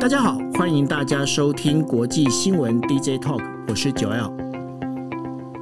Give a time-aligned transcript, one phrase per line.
[0.00, 4.47] 大家好，欢迎大家收听国际新闻 DJ Talk，我是九 L。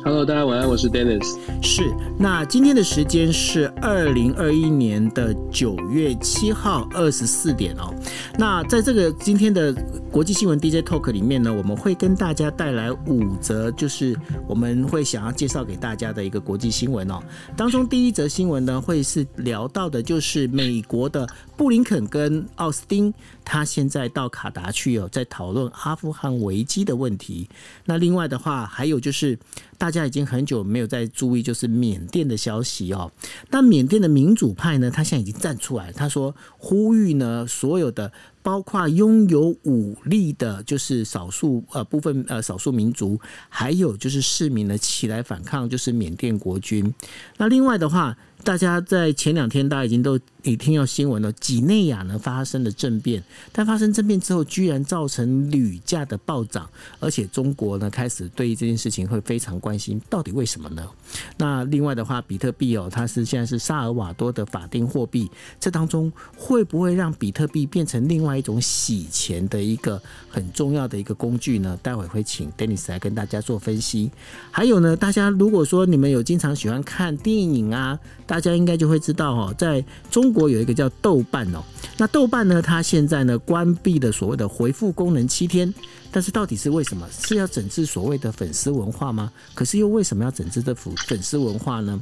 [0.06, 1.36] Hello，大家晚安，我是 Dennis。
[1.60, 1.82] 是，
[2.16, 7.92] 那今天的时间是二零二一年的九月七号二十四点哦。
[8.38, 9.74] 那在这个今天的
[10.12, 17.20] 国际新闻 DJ Talk 里面呢，我们会跟大家带来五则，就是我们会想要介绍给大家的一个国际新闻哦。
[17.56, 23.12] 当中第一则新闻呢，会是聊到的，就是美国的布林肯跟奥斯汀，
[23.44, 27.48] 他现在到卡达去哦，在讨论阿富汗危机的问题。
[27.86, 29.36] 那另外的话，还有就是。
[29.78, 33.10] 大现在已经很久没有再注意，就是缅甸的消息哦。
[33.48, 46.92] 但缅甸的民主派呢，他现在已经站出来，他说呼吁呢，所有的包括拥有武力的，就是少数呃部分呃少数民族，还有就是市民呢，起来反抗，就是缅甸国军。
[47.38, 48.14] 那另外的话。
[48.46, 60.88] 大家在前两天，大家已经都也听到新闻了，几内亚呢发生了政变，但发生政变之后，居然造成铝价的暴涨，而且中国呢开始对于这件事情会非常关心，到底为什么呢？
[61.36, 65.28] 那另外的话，比特币哦，它是现在是萨尔瓦多的法定货币，
[65.58, 70.00] 这当中会不会让比特币变成另外一种洗钱的一个
[70.30, 71.76] 很重要的一个工具呢？
[71.82, 74.12] 待会会请 Dennis 来跟大家做分析。
[74.52, 81.64] 还有呢，大家如果说你们有经常喜欢看电影啊，大大家应该就会知道哦，在中国有一个叫豆瓣哦。
[81.96, 85.72] 那豆瓣呢，它现在呢关闭了所谓的回复功能七天，
[86.12, 87.08] 但是到底是为什么？
[87.10, 89.32] 是要整治所谓的粉丝文化吗？
[89.54, 91.98] 可是又为什么要整治的粉粉丝文化呢？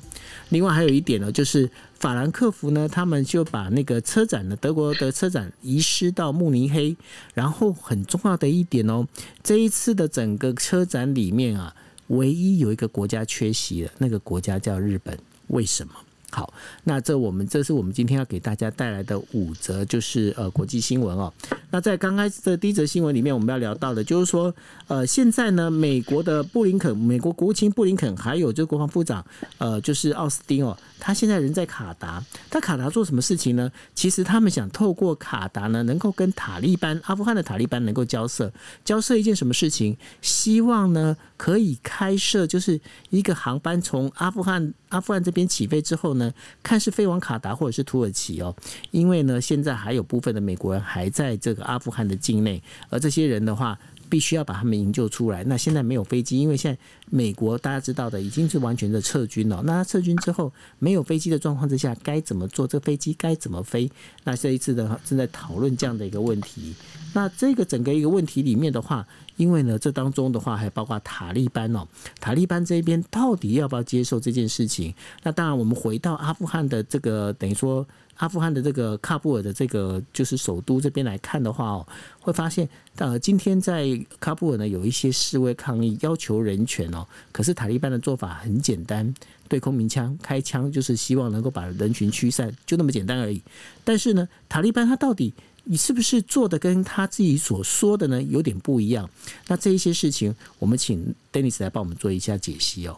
[0.49, 6.97] 另外还有一点呢，就是法兰克福呢，他们就把那个车展呢，德国的车展移师到慕尼黑。
[7.33, 9.07] 然后很重要的一点哦，
[9.45, 11.73] 这一次的整个车展里面啊，
[12.09, 15.93] 唯一有一个国家缺席了，那个国家叫日本，为什么？
[16.35, 21.33] 好，那这我们这是我们今天要给大家带来的五则，就是呃国际新闻哦。
[21.71, 24.53] 那在刚开始的第一则新闻里面，我们要聊到的就是说，
[24.89, 29.25] 呃，现在呢，美国的布林肯，美国国务卿布林肯，还有这个国防部长，
[29.59, 32.25] 呃，就是奥斯汀哦，他现在人在卡达。
[32.49, 33.71] 他卡达做什么事情呢？
[33.95, 38.51] 其实他们想透过卡达呢，能够跟塔利班，阿富汗的塔利班能够交涉，
[38.87, 39.95] 交涉一件什么事情？
[40.23, 44.73] 希望呢可以开设就是一个航班从阿富汗。
[44.89, 46.33] 阿富汗这边起飞之后呢，
[46.63, 48.55] 看是飞往卡达或者是土耳其哦，
[48.93, 53.77] 因为呢，现在还有部分的美国人还在这个阿富汗的境内，而这些人的话，
[54.15, 55.43] 必须要把他们营救出来。
[55.43, 56.81] 那现在没有飞机，因为现在
[57.11, 59.61] 美国大家知道的已经是完全的撤军了。
[59.67, 62.65] 那他撤军之后，没有飞机的状况之下，该怎么做？
[62.65, 63.91] 这飞机该怎么飞？
[64.23, 66.73] 那这一次的正在讨论这样的一个问题。
[67.13, 69.05] 那这个整个一个问题里面的话，
[69.37, 71.85] 因为呢，这当中的话还包括塔利班哦，
[72.21, 74.95] 塔利班这边到底要不要接受这件事情？
[75.25, 77.85] 那当然，我们回到阿富汗的这个等于说。
[78.17, 81.87] 阿富汗的这个喀布尔的这个就是首都这边来看的话哦，
[82.21, 83.85] 会发现呃，今天在
[84.21, 87.07] 喀布尔呢有一些示威抗议，要求人权哦。
[87.33, 89.13] 可是塔利班的做法很简单，
[89.49, 93.43] 对空鸣枪开枪，就是希望能够把人群驱散，就那么简单而已。
[93.83, 99.09] 但是呢，塔利班他到底你是不是做的跟他自己所说的呢有点不一样？
[99.49, 102.97] 那这一些事情，我们请 Denis 来帮我们做一下解析哦。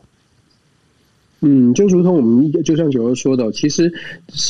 [1.43, 3.93] 嗯，就如同我们就像九哥说的，其实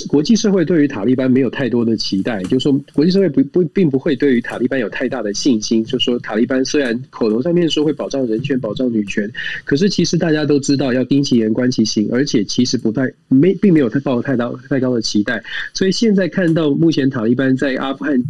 [0.06, 5.84] 国际社会对于塔利班没有太多的期待，就是说国际社会不不并不会对于塔利班有太大的信心。
[5.84, 9.28] 就说塔利班虽然口头上面说会保障人权、保障女权，
[9.64, 15.42] 可是其实大家都知道要盯其言观其行，而且其实不太没并没有太抱太大太高的期待。
[15.74, 18.22] 所以现在看到目前塔利班在阿富汗。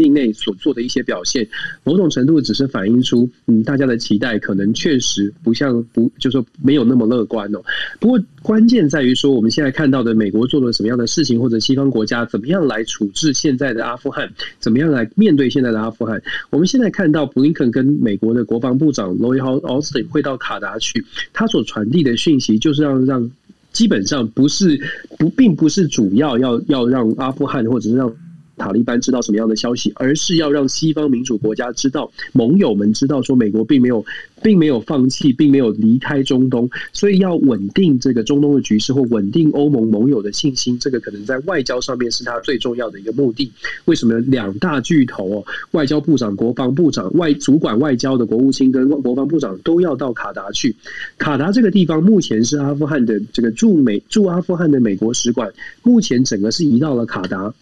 [0.00, 1.46] 境内所做的一些表现，
[1.84, 7.60] 某种程度只是反映出，嗯，大家的期待可能确实不像不，就是说没有那么乐观哦。
[7.98, 16.22] 不过关键在于说，我们现在看到的美国做了什么样的事情，或者西方国家怎么样来处置现在的阿富汗，怎么样来面对现在的阿富汗。
[16.48, 23.30] 我们现在看到布林肯跟美国的国防部长罗伊·奥斯汀会到卡达去，他所传递的讯息就是要让
[23.72, 24.80] 基本上不是
[25.18, 28.10] 不，并不是主要要要让阿富汗或者是让。
[28.60, 34.04] 塔利班知道什么样的消息，而是要让西方民主国家知道，盟友们知道说美国并没有，
[34.42, 43.50] 并没有放弃，并没有离开中东，所以要稳定这个中东的局势或稳定欧盟盟友的信心，这个可能在外交上面是他最重要的一个目的。
[43.86, 50.76] 为什么两大巨头哦，外交部长、国防部长、外主管外交的国务卿跟国防部长都要到卡达去？
[51.16, 55.50] 卡达这个地方目前是阿富汗的这个驻美驻阿富汗的美国使馆，
[55.82, 57.54] 目前整个是移到了卡达。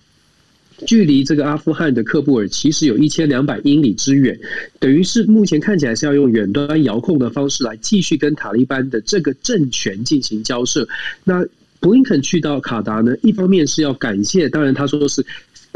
[0.87, 4.39] 距离这个阿富汗的喀布尔其实有一千两百英里之远，
[4.79, 10.89] 等于是目前看起来是要用远端遥控的方式来继续跟塔利班的这个政权进行交涉。
[11.25, 11.45] 那
[11.81, 15.25] 布林肯去到卡达呢，一方面是要感谢，当然他说是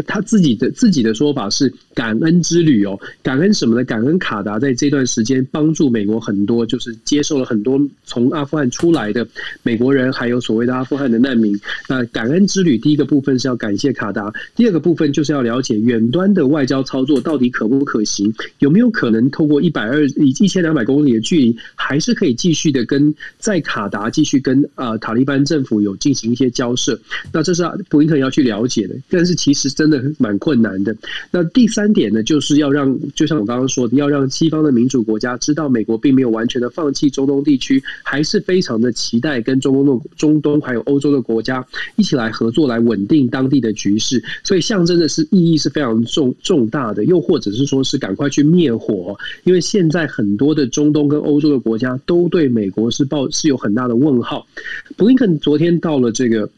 [0.03, 3.85] 他自己的自己的说法是感恩之旅哦，感恩什么呢？
[3.85, 9.27] 感恩卡达在这段时间帮助美国很多，就是接受了很多从阿富汗出来的
[9.63, 11.59] 美国人，还有所谓的阿富汗的难民。
[11.89, 26.99] 那感恩之旅第一个部分是要感谢卡达，第二个部分就是要了解远端的外交操作到底可不可行，有没有可能透过一百二以一千两百公里的距离，还是可以继续的跟在卡达继续跟啊塔利班政府有进行一些交涉。
[27.33, 30.97] 那这是布林特要去了解的，但是其实真的蛮困难的。
[31.31, 41.65] 那第三点呢，就是要让，就像我刚刚说的，要让西方的民主国家知道，美国并没有完全的放弃中东地区，还是非常的期待跟中东的中东还有欧洲的国家
[41.97, 44.23] 一起来合作，来稳定当地的局势。
[44.43, 54.47] 所以象征的是意义是非常重重大的，又或者是说是赶快去灭火，因为现在很多的中东跟欧洲的国家都对美国是抱是有很大的问号。
[54.97, 56.49] 布林肯昨天到了这个。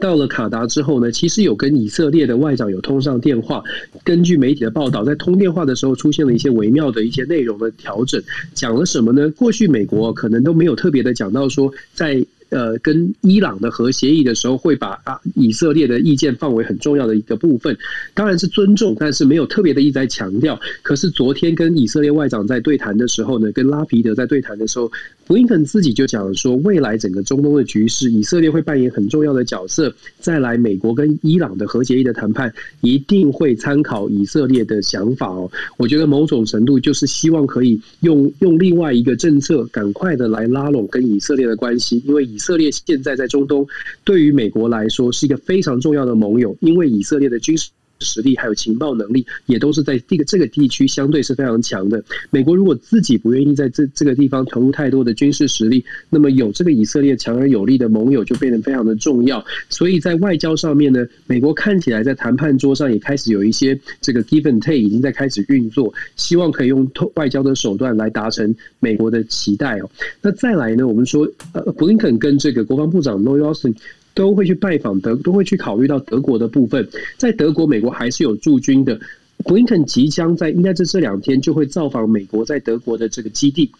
[0.00, 3.62] 到了卡达之后呢，其实有跟以色列的外长有通上电话。
[4.02, 8.22] 根据媒体的报道，在通电话的时候出现了一些微妙的一些内容的调整。
[8.54, 9.30] 讲了什么呢？
[9.30, 12.24] 过去美国可能都没有特别的讲到说在。
[12.54, 17.76] 呃，跟伊朗的核协议的时候，会把啊以色列的意见放为很重要的一个部分，
[18.14, 20.56] 当然是尊重，但是没有特别的意在强调。
[20.80, 24.88] 可是昨天跟以色列外长在对谈的时候呢，跟拉皮德在对谈的时候，
[25.26, 29.92] 布林肯自己就讲说，未来整个中东的局势，以色列会扮演很重要的角色。
[30.20, 35.50] 再来，美国跟伊朗的核协议的谈判，一定会参考以色列的想法哦。
[35.76, 42.38] 我觉得某种程度就是希望可以用用另外一个政策，赶快的来拉拢跟以色列的关系，因为以。
[42.44, 43.66] 以色列现在在中东，
[44.04, 47.70] 对于美国来说是一个非常重要的盟友，因为以色列的军事。
[48.00, 52.02] 实力还有情报能力，也都是在这个这个地区相对是非常强的。
[52.30, 59.44] 美国如果自己不愿意在这这个地方投入太多的军事实力，那么有这个以色列强而有力的盟友就变得非常的重要。
[59.68, 69.90] 所以在外交上面呢，美国看起来在谈判桌上也开始有一些这个 give and take 已经在开始运作，希望可以用外交的手段来达成美国的期待哦。
[70.20, 73.74] 那再来呢，我们说呃，布林肯跟这个国防部长 loyalty
[74.14, 76.88] 都会去拜访德，都会去考虑到德国的部分。
[77.18, 78.98] 在德国，美国还是有驻军的。
[79.44, 83.70] 布林肯即将在应该在这两天就会造访美国在德国的这个基地。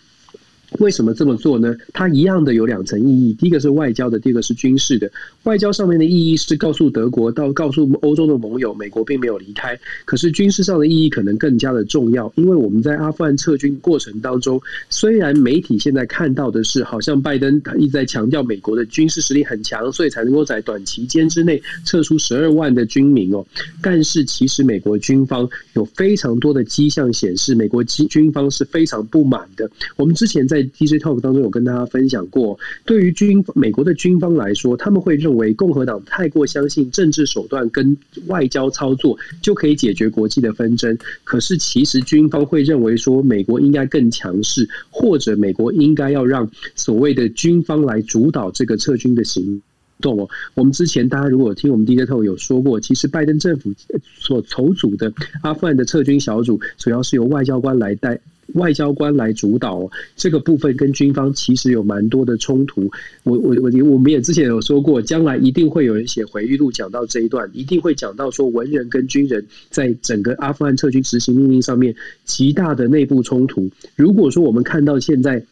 [0.80, 1.74] 为什么这么做呢？
[1.92, 5.10] 它一样的有两层意义，第一个是外交的，第二个是军事的。
[5.44, 9.78] 外交上面的意义是告诉德国，到告诉欧洲的盟友，美国并没有离开。
[10.04, 14.60] 可是军事上的意义可能更加的重要，因为我们在阿富汗撤军过程当中，
[14.90, 23.46] 虽然媒体现在看到的是，好像拜登他一直在强调美国的军事实力很强，所以才能够在短期间之内撤出十二万的军民哦。
[23.80, 29.70] 但是其实美国军方有非常多的迹象显示，美国军军方是非常不满的。
[29.96, 37.96] 我们之前在 DJ Talk 当中有跟大家分享过，对于军美国的军方来说，他们会认为共和党太过相信政治手段跟
[38.26, 40.96] 外交操作就可以解决国际的纷争。
[41.24, 49.62] 可是其实军方会认为说，美国应该更强势，或者美国应该要让所谓的军方来主导这个撤军的行
[50.00, 50.28] 动哦。
[50.54, 53.72] 我们之前大家如果听我们 DJ Talk 有说过，其实拜登政府
[54.18, 55.12] 所筹组的
[55.42, 58.20] 阿富汗的撤军小组，主要是由外交官来带。
[58.54, 62.90] 外交官来主导这个部分，跟军方其实有蛮多的冲突。
[63.22, 71.94] 我我我我们也之前有说过，将来一定会有人写回忆录讲到这一段，一定会讲到说文人跟军人在整个阿富汗撤军执行命令上面
[72.24, 73.70] 极大的内部冲突。
[73.94, 75.44] 如果说我们看到现在。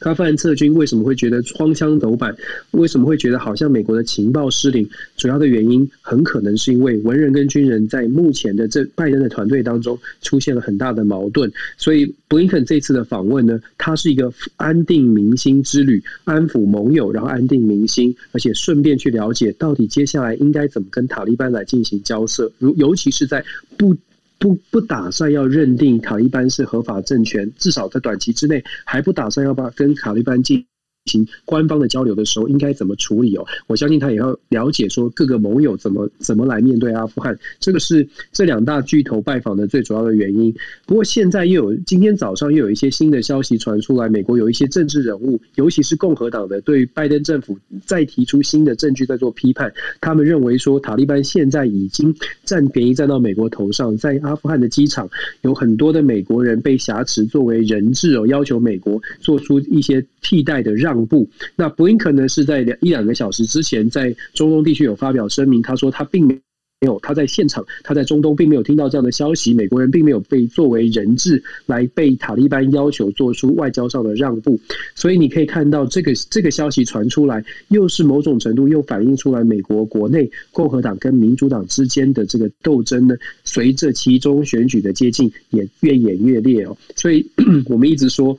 [0.00, 2.34] 阿富汗撤军为什么会觉得荒腔走板？
[2.70, 4.88] 为什么会觉得好像美国的情报失灵？
[5.16, 11.50] 主要的原因很可能是因为文人跟军人在目前的这拜登的团队当中出现了很大的矛盾。
[11.76, 23.44] 所以布林肯这次的访问呢，它是一个安定民心之旅，安抚盟友，然后安定民心，而且顺便去了解到底接下来应该怎么跟塔利班来进行交涉，如尤其是在
[23.76, 23.96] 不。
[24.38, 30.64] 不不打算要认定塔利班是合法政权，至少在短期之内还不打算要把跟塔利班进
[31.08, 33.44] 行官方的交流的时候，应该怎么处理哦？
[33.66, 40.54] 我相信他也要了解说各个盟友怎么怎么来面对阿富汗，这个是这两大巨头拜访的最主要的原因。
[40.86, 49.72] 不过现在又有今天早上又有一些新的消息传出来，美国有一些政治人物，尤其是共和党的，对拜登政府再提出新的证据在做批判。
[50.00, 55.08] 他们认为说塔利班现在已经占便宜占到美国头上，在阿富汗的机场
[55.42, 60.97] 有很多的美国人被挟持作为人质哦，要求美国做出一些替代的让。
[61.06, 61.28] 部。
[61.56, 66.38] 那布林肯呢是在两一两个小时之前在中东地区有发表声明，他说他并没
[66.86, 74.60] 有，他在现场，他在中东并没有听到这样的消息，美国人并没有被作为人质来被塔利班要求做出外交上的让步，
[74.94, 87.28] 所以你可以看到这个这个消息传出来，又是某种程度又反映出来美国国内共和党跟民主党之间的这个斗争呢，随着其中选举的接近也越演越烈哦，所以
[87.66, 88.38] 我们一直说，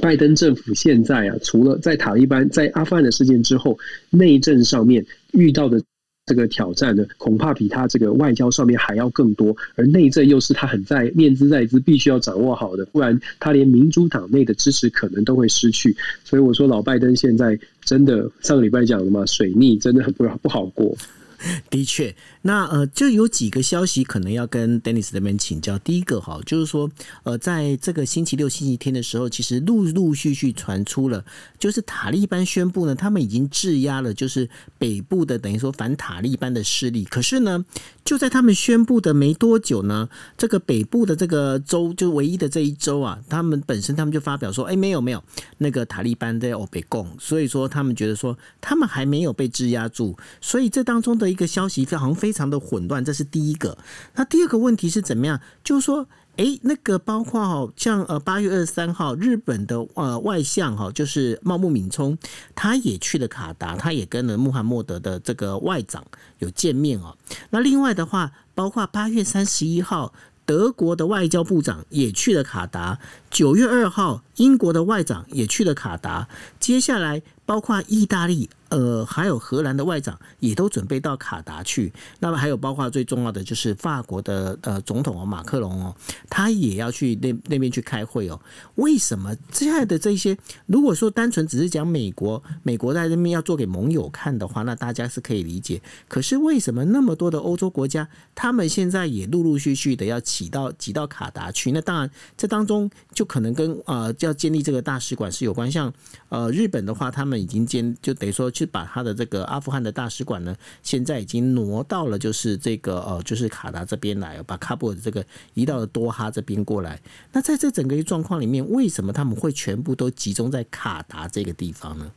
[0.00, 3.78] 拜登政府现在啊，除了在塔利班在阿富汗的事件之后，
[4.10, 5.82] 内政上面遇到的。
[6.24, 15.94] 这个挑战呢，恐怕比他这个外交上面还要更多，而内政又是他很在念兹在兹，必须要掌握好的，不然他连民主党内的支持可能都会失去。
[16.24, 20.96] 所以我说，老拜登现在真的上个礼拜讲了嘛，水逆真的很不不好过。
[21.70, 25.78] 的确，那呃，就有几个消息可能要跟 Dennis 这边请教。
[25.80, 26.88] 第一个哈，就是说，
[27.24, 31.24] 呃，在这个星期六、星期天的时候，其实陆陆续续传出了，
[31.58, 37.04] 就是塔利班宣布呢，他们已经质押了，就是北部的等于说反塔利班的势力。
[37.04, 37.64] 可是呢，
[38.04, 40.08] 就在他们宣布的没多久呢，
[40.38, 45.22] 这个北部的这个州，就唯一的这一州啊，他们本身他们就发表说，哎，没有没有，
[45.58, 51.31] 那个塔利班在欧北共，所以说他们觉得说，他们还没有被质押住，所以这当中的。
[51.32, 53.76] 一个消息非常非常的混乱，这是第一个。
[54.14, 55.40] 那第二个问题是怎么样？
[55.64, 62.16] 就是说，诶，那个包括哦，像呃八月二十三号，日本的呃外相哈，就是茂木敏充，
[62.54, 66.04] 他也去了卡达，他也跟了穆罕默德的这个外长
[66.38, 67.16] 有见面哦。
[67.50, 70.12] 那另外的话，包括八月三十一号，
[70.44, 72.98] 德国的外交部长也去了卡达；
[73.30, 76.28] 九月二号，英国的外长也去了卡达。
[76.58, 78.48] 接下来，包括意大利。
[78.72, 81.92] 呃，还有荷兰的外长也都准备到卡达去。
[82.20, 85.94] 那么还有包括最重要的就是法国的呃总统哦，马克龙哦，
[86.30, 88.40] 他也要去那那边去开会哦。
[88.76, 90.34] 为什么这样的这些？
[90.64, 95.82] 如果说单纯只是讲美国，美国在那边要做给盟友看的话，那大家是可以理解。
[96.08, 101.72] 可是为什么那么多的欧洲国家，他们现在也陆陆续续的要挤到挤到卡达去？
[101.72, 105.70] 那当然，这当中就可能跟呃要建立这个大使馆是有关。
[105.70, 105.92] 像
[106.30, 108.50] 呃日本的话，他们已经建就等于说。
[108.62, 117.00] 是把他的这个阿富汗的大使馆呢，现在已经挪到了就是这个呃，就是卡达这边来，把喀布尔的这个移到了多哈这边过来。
[117.32, 122.12] 那在这整个状况里面，为什么他们会全部都集中在卡达这个地方呢？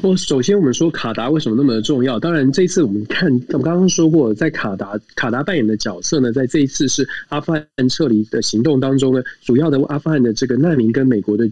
[0.00, 2.20] 我首先我们说卡达为什么那么的重要？
[2.20, 11.50] 当然，这次我们看我们刚刚说过，在卡达卡达扮演的角色呢，在这一次是阿富汗撤离的行动当中呢，主要的阿富汗的这个难民跟美国的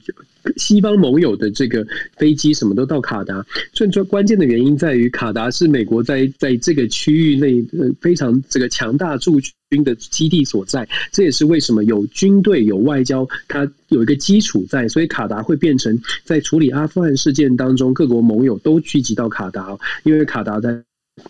[0.57, 1.85] 西方盟友的这个
[2.17, 3.45] 飞机什么都到卡达。
[3.73, 20.86] 最最关键的原因在于，卡达是美国在在这个区域内呃非常这个强大驻军的基地所在，这也是为什么有军队有外交，它有一个基础在，所以卡达会变成在处理阿富汗事件当中，各国盟友都聚集到卡达，因为卡达在。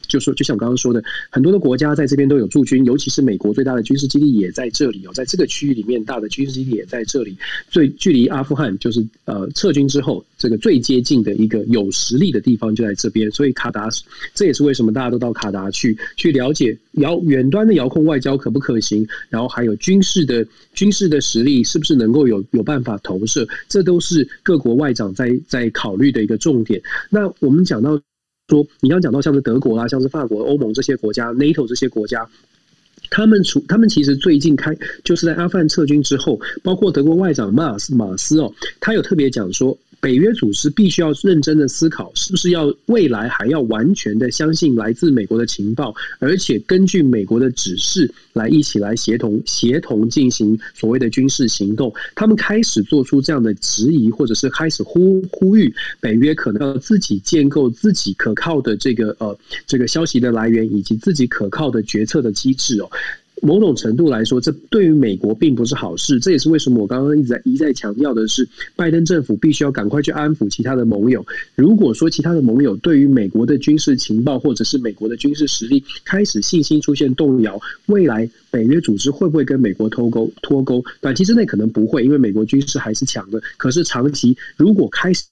[0.09, 7.37] 就说，就像我刚刚说的，很多的国家在这边都有驻军，尤其是美国最大的军事基地也在这里哦，在这个区域里面，大的军事基地也在这里。
[7.71, 13.31] 最距离阿富汗就是呃撤军之后，这个最接近的一个有实力的地方就在这边。
[13.31, 13.89] 所以卡达，
[14.35, 26.83] 这也是为什么大家都到卡达去去了解遥远端的遥控外交可不可行，然后还有军事的军事的实力是不是能够有有办法投射，这都是各国外长在在考虑的一个重点。
[27.09, 28.01] 那我们讲到。
[28.49, 32.29] 说，你刚刚讲到像是德国啊，像是法国、欧盟这些国家，NATO 这些国家，
[33.11, 39.77] 他们除他们其实最近开就是在阿富汗撤军之后，包括德国外长马斯马斯哦，他有特别讲说。
[40.01, 51.93] 北约组织必须要认真的思考，是不是要未来还要完全的相信来自美国的情报，而且根据美国的指示来一起来协同协同进行所谓的军事行动。
[52.15, 59.37] 他们开始做出这样的质疑，或者是开始呼呼吁北约可能要自己建构自己可靠的这个呃
[59.67, 62.91] 这个消息的来源，以及自己可靠的决策的机制哦。
[63.43, 66.19] 某种程度来说，这对于美国并不是好事。
[66.19, 71.25] 这也是为什么我刚刚一直在一再强调的是，拜登政府必须要赶快去安抚其他的盟友。
[71.55, 80.31] 如果说其他的盟友对于美国的军事情报或者是美国的军事实力开始信心出现动摇，未来北约组织会不会跟美国脱钩？
[80.43, 80.83] 脱钩？
[81.01, 83.41] 短期之内可能不会，因为美国军事还是强的。
[83.57, 85.25] 可是长期如果开始。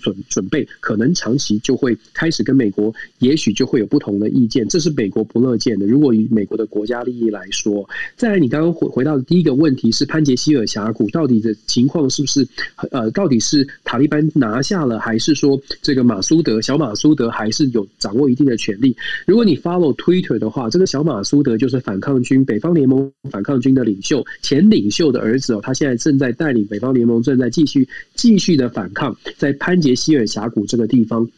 [0.00, 5.86] 准准备可能长期就会开始跟美国，也许就会有不同的意见，这是美国不乐见的。
[5.86, 7.86] 如果以美国的国家利益来说，
[8.16, 12.48] 再来，你刚刚回回到的第一个问题是潘杰希尔峡谷到底的情况是不是
[12.92, 18.96] 呃，到底是塔利班拿下了，还是说这个马苏德小马苏德还是有掌握一定的权力？
[19.26, 29.73] 如果你 follow Twitter 的话，这个小马苏德就是反抗军北方联盟反抗军的领袖，前领袖的儿子哦，他现在正在带领北方联盟正在继续继续的反抗，在潘。
[29.74, 31.28] 潘杰希尔峡谷这个地方，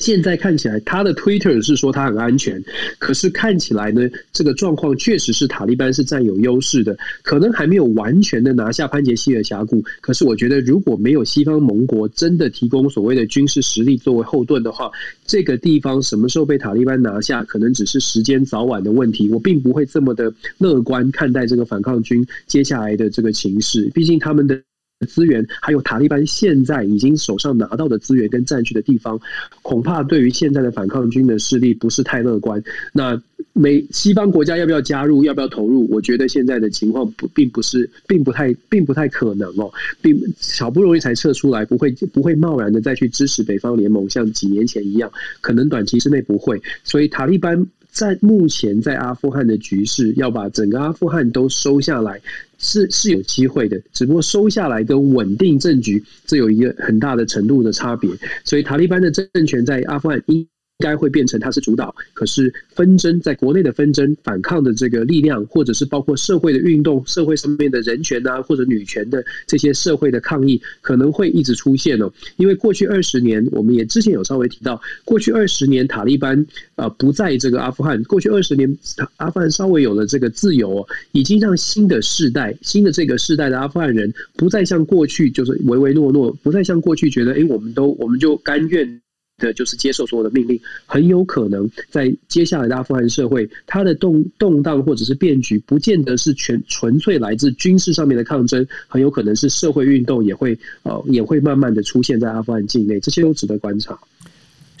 [0.00, 2.64] 现在看起来，他的 Twitter 是说他很安全，
[2.98, 9.84] 可是看起来呢，这个状况确实是塔利班是占有优势的，可能还没有完全的拿下潘杰希尔峡谷。
[10.00, 14.90] 可是我觉得，如果没有西方盟国真的提供所谓的军事实力作为后盾的话，
[15.26, 19.28] 这个地方什么时候被塔利班拿下，可能只是时间早晚的问题。
[19.28, 24.58] 我并不会这么的乐观看待这个反抗军接下来的这个情势，毕竟他们的。
[25.06, 29.18] 资源还有塔利班现在已经手上拿到的资源跟占据的地方，
[29.62, 32.62] 恐怕对于现在的反抗军的势力不是太乐观。
[32.92, 33.20] 那
[33.52, 35.88] 美西方国家要不要加入，要不要投入？
[35.88, 39.70] 我觉得现在的情况不并不是，并不太，并不太可能哦。
[40.00, 40.18] 并
[40.58, 46.60] 好不容易才撤出来，不会不会贸然的再去支持北方联盟，像几年前一样，可能短期之内不会。
[46.82, 47.64] 所以塔利班
[47.98, 52.20] 在目前在阿富汗的局势，要把整个阿富汗都收下来。
[52.60, 58.10] 是是有机会的，只不过收下来跟稳定政局，这有一个很大的程度的差别。
[58.44, 60.44] 所以塔利班的政权在阿富汗应
[60.78, 72.12] 应该会变成它是主导，可是纷争在国内的纷争、反抗的这个力量，或者是包括社会的运动、社会上面的人权啊，或者女权的这些社会的抗议，可能会一直出现哦。
[72.36, 78.78] 因为过去二十年，我们也之前有稍微提到，过去二十年塔利班啊不在这个阿富汗，过去二十年
[79.16, 89.00] 阿富汗稍微有了这个自由，已经让新的世代、新的这个世代的阿富汗人不再像过去就是唯唯诺诺，不再像过去觉得哎，我们都我们就甘愿。
[89.38, 103.98] 的就是接受所有的命令，很有可能在接下来的阿富汗社会，它的动动荡或者是变局，不见得是全纯粹来自军事上面的抗争，很有可能是社会运动也会呃也会慢慢的出现在阿富汗境内，这些都值得观察。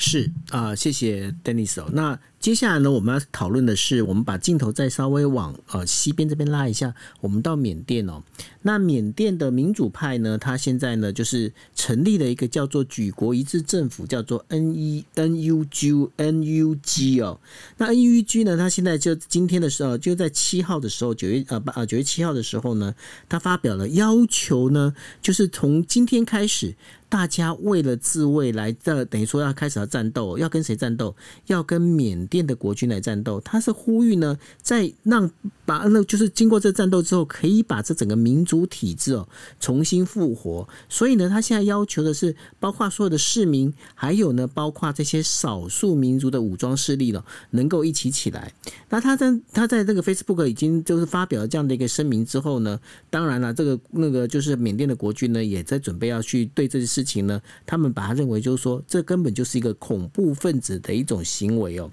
[0.00, 1.90] 是啊、谢谢 Dennis 哦。
[1.92, 8.22] 那接下来呢，我们要讨论的是，我们把镜头再稍微往呃西边这边拉一下，我们到缅甸哦。
[8.62, 17.40] 那缅甸的民主派呢，他现在呢就是成立了一个叫做举国一致政府，叫做 N E N U G N U G 哦。
[17.78, 22.94] 那 N U G 呢，他现在就今天的时候，就在七号的时候，九月呃八呃九月七号的时候呢，
[23.28, 26.76] 他发表了要求呢，就是从今天开始。
[27.08, 31.16] 大家为了自卫来这，等于说要开始要战斗，要跟谁战斗？
[31.46, 33.40] 要跟缅甸的国军来战斗。
[33.40, 35.30] 他是呼吁呢，在让
[35.64, 39.26] 把那就是经过这战斗之后，可以把这整个民主体制哦
[39.58, 40.68] 重新复活。
[40.90, 48.52] 所以呢，他现在要求的是，包括所有的市民，还有呢，包括这些少数民族的武装势力了，能够一起起来。
[48.90, 56.97] 那他在他在那个 Facebook 已经就是发表了这样的一个声明之后呢，当然了，这个那个就是缅甸的国军呢，也在准备要去对这些。
[56.98, 61.88] 事情呢，他们把它认为就是说，这根本就是一个恐怖分子的一种行为哦。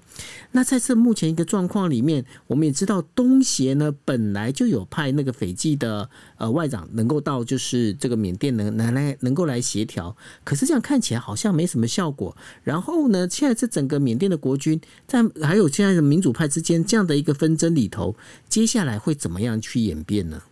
[0.50, 12.36] 那在这目前一个状况里面，我们也知道东协呢本来就有派那个斐济的呃外长能够到就是这个缅甸能来来能够来协调，可是这样看起来好像没什么效果。
[12.64, 18.16] 然后呢，现在这整个缅甸的国军在还有现在的民主派之间这样的一个纷争里头，
[18.48, 20.42] 接下来会怎么样去演变呢？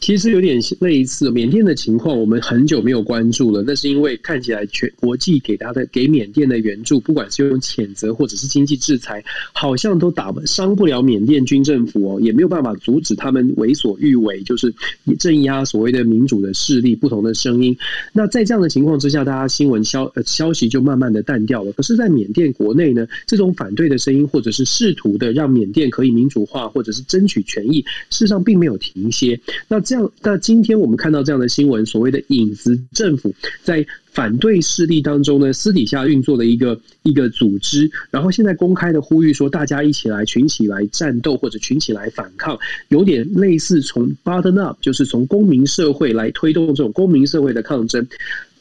[0.00, 3.62] 其实有点类似缅甸的情况，我们很久没有关注了。
[3.66, 14.72] 那是因为看起来全国际给他的给缅甸的援助，不管是用谴责或者是经济制裁，好像都打伤不了缅甸军政府哦，也没有办法阻止他们为所欲为，就是
[15.18, 17.76] 镇压所谓的民主的势力、不同的声音。
[18.12, 21.72] 那在这样的情况之下，大家新闻消呃消息就慢慢的淡掉了。
[21.72, 29.38] 可是，在缅甸国内呢，这种反对的声音，或者是试图的让缅甸可以民主化，或者是争取权益，事实上并没有停歇。
[29.68, 48.06] 那这样，那今天我们看到这样的新闻，所谓的影子政府在反对势力当中呢，私底下运作的一个一个组织，然后现在公开的呼吁说，大家一起来群起来战斗或者群起来反抗，有点类似从 bottom up，就是从公民社会来推动这种公民社会的抗争。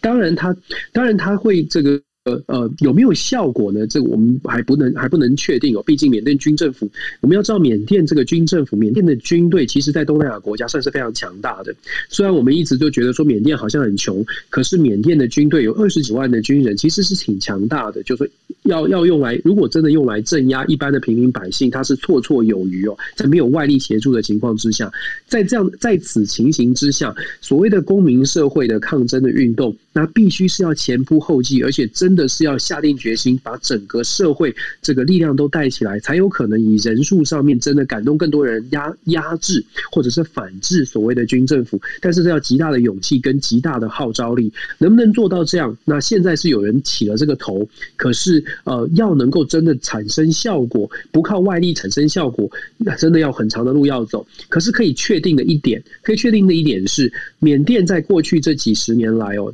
[0.01, 0.59] 当然他，他
[0.91, 2.01] 当然他会这个。
[2.27, 3.87] 呃呃，有没有效果呢？
[3.87, 5.81] 这个我们还不能还不能确定哦。
[5.85, 6.89] 毕竟缅甸军政府，
[7.21, 11.73] 我们要知道缅甸这个军政府，缅甸的军队其实，在东南亚国家算是非常强大的。
[12.09, 18.03] 虽然我们一直都觉得说缅甸好像很穷，可是缅甸的军队有二十几万的军人，其实是挺强大的。
[18.03, 18.29] 就是
[18.63, 22.97] 要要用来，如果真的用来镇压一般的平民百姓，他是绰绰有余哦。
[23.15, 24.91] 在没有外力协助的情况之下，
[25.27, 32.16] 在这样在此情形之下，所谓的公民社会的抗争的运动，那必须是要前仆后继，而且真。
[32.17, 41.79] 的是要下定决心，把整个社会这个力量都带起来，才有可能以人数上面真的感动更多人压压制或者是反制所谓的军政府。
[42.01, 45.77] 但是这要极大的勇气跟极大的号召力，能不能做到这样？
[45.85, 54.25] 那现在是有人起了这个头，可是呃，要能够真的产生效果，不靠外力产生效果，那真的要很长的路要走。
[54.49, 59.53] 可是可以确定的一点，可以确定的一点是，缅甸在过去这几十年来哦。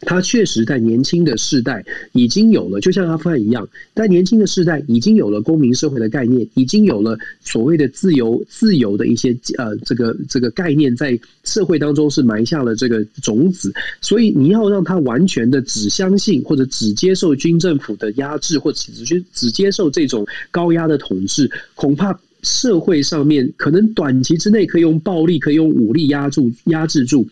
[0.00, 13.72] 他确实在年轻的世代已经有了，就像阿富汗一样，在年轻的世代已经有了公民社会的概念，已经有了所谓的自由、自由的一些呃这个这个概念，在社会当中是埋下了这个种子。
[14.00, 27.26] 所以你要让他完全的只相信或者只接受军政府的压制，或者只只接受这种高压的统治，恐怕社会上面可能短期之内可以用暴力、可以用武力压住、压制住。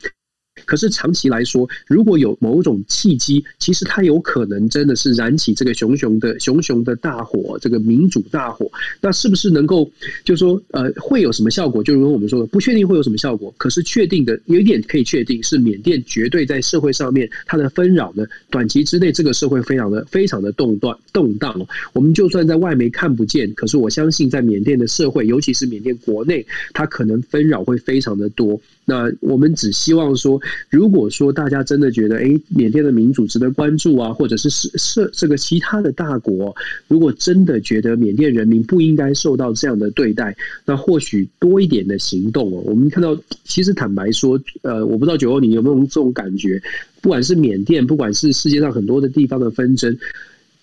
[0.64, 8.70] 可是长期来说，如果有某种契机，其实它有可能真的是燃起这个熊熊的熊熊的大火，这个民主大火。
[9.00, 9.88] 那是不是能够，
[10.24, 11.82] 就是说，呃，会有什么效果？
[11.82, 13.54] 就如我们说的，不确定会有什么效果。
[13.58, 21.54] 可是确定的有一点可以确定，是缅甸绝对在社会上面它的纷扰呢，短期之内这个社会非常的非常的动荡动荡。
[21.92, 28.60] 我们就算在外媒看不见，可是我相信在缅甸的社会，尤其是缅甸国内，它可能纷扰会非常的多。
[28.84, 30.40] 那我们只希望说，
[30.70, 36.54] 如果说大家真的觉得，哎，缅甸的民主值得关注啊，或者是是是这个其他的大国，
[36.88, 42.62] 如果真的觉得缅甸人民不应该受到这样的对待，那或许多一点的行动哦。
[42.66, 46.62] 我们看到，其实坦白说，呃，我不知道九欧你有没有这种感觉？
[47.00, 49.96] 不管是缅甸，不管是世界上很多的地方的纷争，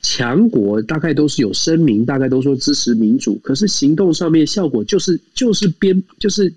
[0.01, 6.53] 强国大概都是有声明，大概都说支持民主，可是行动上面效果就是就是边就是。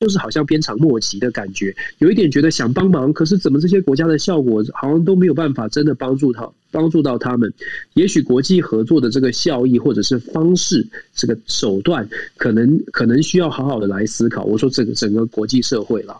[0.00, 7.52] 就是好像鞭长莫及的感觉，有一点觉得想帮忙，可是怎么这些国家的效果好像都没有办法真的帮助他，帮助到他们。
[7.94, 14.44] 也许国际合作的这个效益或者是方式，这个手段，可能可能需要好好的来思考。
[14.44, 16.16] 我说整个整个国际社会了。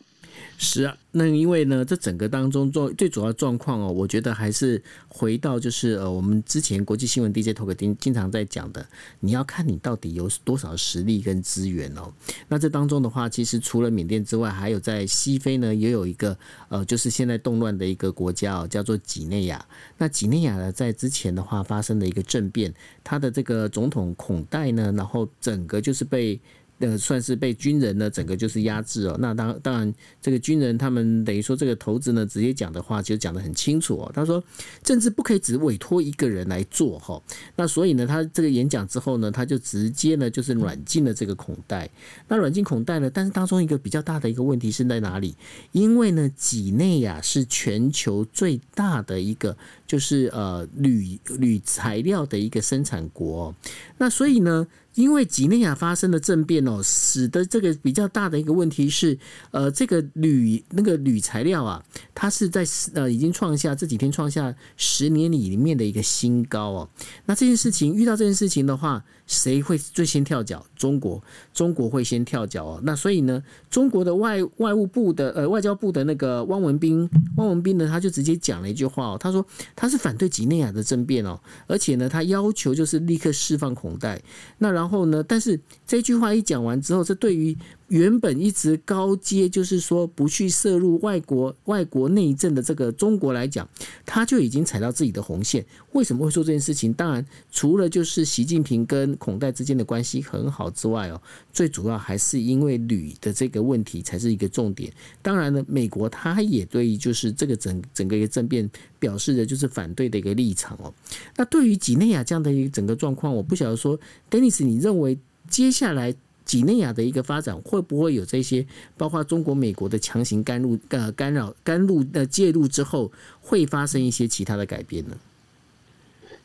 [0.61, 8.85] 是啊，那因为呢，这整个当中最最主要状况哦，我觉得还是回到就是呃，我们之前国际新闻 DJ Talk 经经常在讲的，
[9.21, 12.12] 你要看你到底有多少实力跟资源哦。
[12.49, 16.37] 那这当中的话，其实除了缅甸之外，还有在西非呢，也有一个
[16.68, 19.64] 呃，就是现在动乱的一个国家哦，叫做几内亚。
[19.97, 26.40] 那几内亚呢，在之前的话发生了一个政变，他的这个总统孔戴呢，然后整个就是被。
[26.81, 29.17] 呃，算是被军人呢，整个就是压制哦。
[29.19, 34.11] 那当当然，这个军人他们等于说这个头子呢，直接讲的话就讲得很清楚哦。
[34.14, 34.43] 他说，
[34.85, 37.21] 政治不可以只委托一个人来做哈。
[37.57, 41.91] 那所以呢，他这个演讲之后呢，他就直接呢就是软禁了这个孔戴。
[42.29, 45.35] 那软禁孔戴呢，但是当中一个比较大的一个问题是在哪里？
[45.73, 53.53] 因为呢，几内亚是全球最大的一个就是呃铝铝材料的一个生产国。
[53.99, 54.67] 那所以呢。
[54.94, 59.16] 因为几内亚发生的政变哦，使得这个比较大的一个问题是，
[59.51, 61.83] 呃，这个铝那个铝材料啊，
[62.14, 66.88] 它是在呃已经创下这几天创下十年里面的一个新高哦。
[67.27, 70.67] 那这件事情遇到这件事情的话，谁会最先跳脚？
[70.75, 71.23] 中国，
[71.55, 72.81] 中国会先跳脚哦。
[72.83, 84.19] 那所以呢，中国的外外务部的呃外交部的那个汪文斌，汪文斌呢他就直接讲了一句话哦，他说他是反对几内亚的政变哦，而且呢他要求就是立刻释放孔戴。
[84.57, 84.79] 那。
[84.79, 85.25] 然后呢？
[85.27, 87.57] 但是这句话一讲完之后，这对于
[87.88, 93.66] 原本一直高阶，就是说不去涉入外国外国内政的这个中国来讲，
[94.05, 95.64] 他就已经踩到自己的红线。
[95.92, 96.92] 为什么会做这件事情？
[96.92, 101.20] 当然，除了就是习近平跟孔戴之间的关系很好之外哦，
[101.53, 104.92] 最主要还是因为铝的这个问题才是一个重点。
[105.22, 110.92] 当然呢，美国他也对于就是这个整整个一个政变表示的就是反对的一个立场哦。
[111.37, 113.98] 那对于几内亚这样的一个整个状况，我不晓得说
[114.31, 116.14] ，Dennis，你认为接下来？
[116.49, 125.17] 几内亚的一个发展会不会有这些，包括中国、美国的强行干入、呃干扰、干入的介入之后，会发生一些其他的改变呢？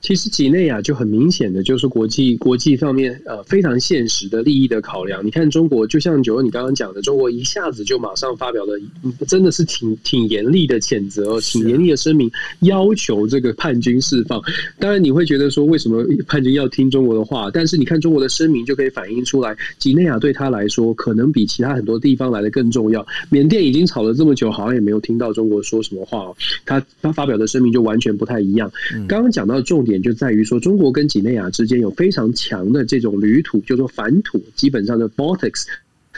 [0.03, 5.25] 其实几内亚就很明显的就是国际国际方面呃非常现实的利益的考量。
[5.25, 8.77] 你看中国，就像九欧你刚刚讲的，中国一下子就马上发表了，
[9.25, 14.41] 真的是挺挺严厉的谴责，挺严厉的声明，要求这个叛军释放。
[14.77, 17.49] 当然你会觉得说，为什么叛军要听中国的话？
[17.49, 23.07] 但是你看中国的声明就可以反映出来，几内亚对他来说可能比其他很多地方来的更重要。
[23.29, 26.35] 缅甸已经吵了这么久，好像也没有听到中国说什么话哦。
[26.65, 28.69] 他他发表的声明就完全不太一样。
[29.07, 29.92] 刚刚讲到重点。
[29.93, 35.67] 点就在于说，中国跟几内亚之间有非常强的这种铝土，就是说反土，基本上的 b o t i c s。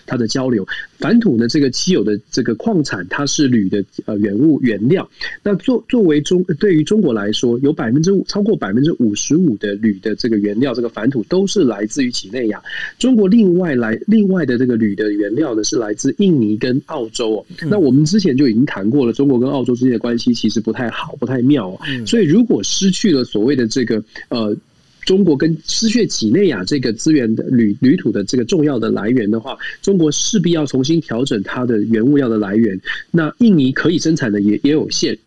[0.05, 0.65] 它的交流，
[0.99, 5.09] 反土呢，这个稀有的这个矿产，它是铝的呃原物原料。
[5.43, 12.61] 那作作为中对于中国来说，有百分之五超过百分之五十五的铝的这个原料，这个反土都是来自于几内亚。
[12.99, 17.45] 中国另外来另外的这个铝的原料呢，是来自印尼跟澳洲哦。
[17.69, 21.79] 那我们之前就已经谈过了，中国跟澳洲之间的关系其实不太好，不太妙哦。
[22.05, 24.55] 所以如果失去了所谓的这个呃。
[25.05, 32.79] 中国跟失去几内亚这个资源的铝铝土的这个重要的来源的话，中国势必要重新调整它的原物料的来源。
[33.11, 35.17] 那印尼可以生产的也也有限，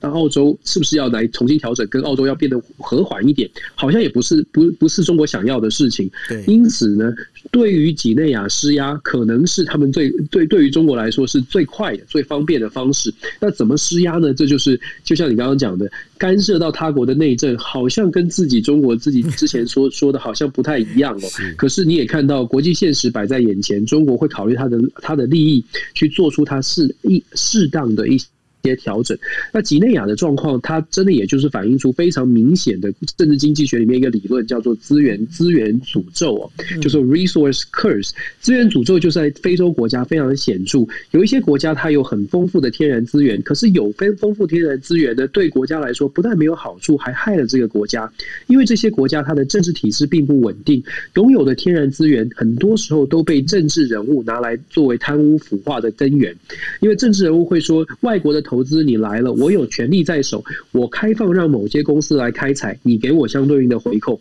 [0.00, 3.50] 那澳洲是不是要来重新调整，跟澳洲要变得和缓一点？
[3.74, 6.10] 好像也不是不不是中国想要的事情。
[6.28, 7.12] 对，因此呢，
[7.50, 13.12] 对于几内亚施压，可能是他们最对对于中国来说是最快的、最方便的方式。
[13.40, 14.34] 那怎么施压呢？
[14.34, 21.28] 这就是就像你刚刚讲的，干涉到他国的内政，好像跟自己中国自己之前说 说的好像不太一样哦。
[21.56, 28.20] 可是你也看到国际现实摆在眼前，中国会考虑他的他的利益，去做出他适一适当的一
[28.66, 28.74] 些。
[28.74, 29.16] 些调整，
[29.52, 36.50] 那几内亚的状况，它真的也就是反映出非常明显的政治经济学里面一个理论，叫做资源资源诅咒哦，
[36.82, 38.10] 就是 resource curse。
[38.40, 48.12] 资源诅咒就是在非洲国家非常的显著，有一些国家它有很丰富的天然资源，可是有非丰富天然资源呢，对国家来说不但没有好处，还害了这个国家，
[48.48, 50.82] 因为这些国家它的政治体制并不稳定，
[51.14, 56.34] 拥有的天然资源很多时候都被政治人物拿来作为贪污腐化的根源，
[56.80, 60.42] 因为政治人物会说外国的投投资你来了，我有权利在手，
[60.72, 64.18] 我开放让某些公司来开采，你给我相对应的回扣。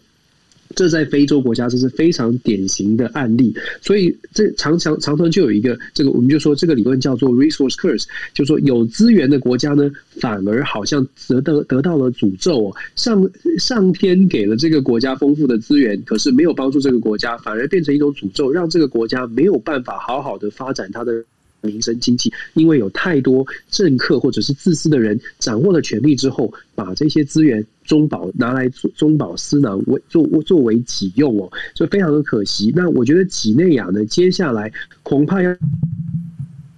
[0.75, 13.25] 这在非洲国家这是非常典型的案例，所以这常常常常就有一个这个，我们就说这个理论叫做 resource curse，就说有资源的国家呢，反而好像得到得到了诅咒哦，上
[13.57, 21.23] 上天给了这个国家丰富的资源，可是没有帮助这个国家，反而变成一种诅咒，让这个国家没有办法好好的发展它的。
[21.65, 32.71] 民生经济，因为有太多政客或者是自私的人掌握了权力之后，把这些资源中饱拿来做中饱私囊，为作作为己用哦，所以非常的可惜。
[32.75, 34.71] 那我觉得几内亚呢，接下来
[35.03, 35.55] 恐怕要。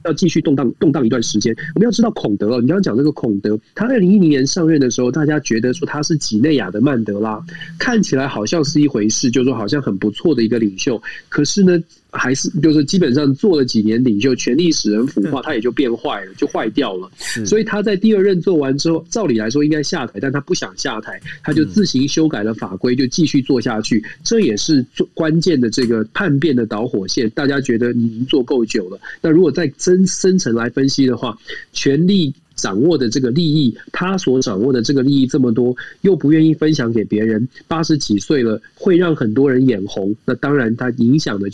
[0.04, 1.54] 要继续动荡动荡一段时间。
[1.76, 7.44] 我们要知道孔德哦，你刚刚讲这个孔德，他二零一零年上任的时候，大家觉得说他是几内亚的曼德拉，
[7.78, 11.02] 看起来好像是一回事，就是说好像很不错的一个领袖。
[11.28, 11.78] 可是呢，
[12.18, 17.10] 还是就是基本上做了几年领袖，权力使人腐化，他也就变坏了，就坏掉了。
[17.46, 24.04] 所以他在第二任做完之后，照理来说应该下台，但他不想下台，他就自行修改了法规，就继续做下去。
[24.24, 27.30] 这也是最关键的这个叛变的导火线。
[27.30, 31.38] 大家觉得你已经做够久了，那如果再深深层来分析的话，
[31.72, 40.16] 权力掌握的这个利益，他所掌握的这个利益这么多，又不愿意分享给别人，八十几岁了，会让很多人眼红。
[40.26, 41.48] 那当然，他影响的。